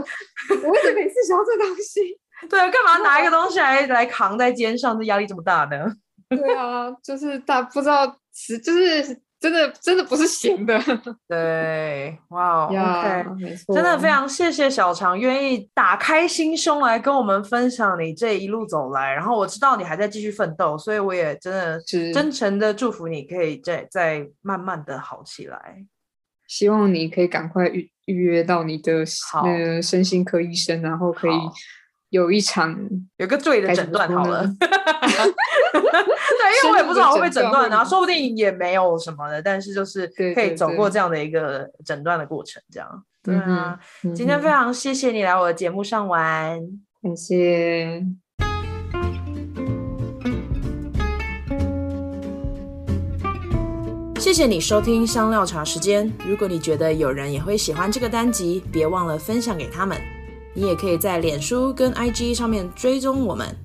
[0.63, 2.01] 我为什么每次想要这东西？
[2.47, 4.95] 对啊，干嘛拿一个东西来来扛在肩上？
[4.95, 5.91] 这压力这么大呢？
[6.29, 8.05] 对啊，就是大不知道，
[8.63, 9.24] 就是。
[9.45, 10.75] 真的真的不是闲的，
[11.29, 22.11] 对，哇、wow，OK，没错，真的非常谢谢小常愿意打开心胸来跟我们分享你这一路走来，然后我知道你还在继续奋斗，所以我也真的是。
[22.11, 25.85] 真诚的祝福你可以再再慢慢的好起来，
[26.47, 29.03] 希望你可以赶快预预约到你的
[29.43, 31.33] 那个身心科医生，然后可以。
[32.09, 32.73] 有一场
[33.17, 34.45] 有个对的诊断好了，
[36.45, 43.03] 对，因为我也不知道会不会诊断，然后说不定也没有什么的，但是就是可以走过这样的一个诊断的过程，这样。
[43.23, 43.79] 对啊，
[44.13, 46.59] 今天非常谢谢你来我的节目上玩，
[47.01, 48.03] 感谢，
[54.19, 56.11] 谢谢你收听香料茶时间。
[56.27, 59.97] 如果你觉得有人也会喜欢这个单集，别忘了分享给他们。
[60.53, 63.64] 你也可以在脸书跟 IG 上面追踪我们。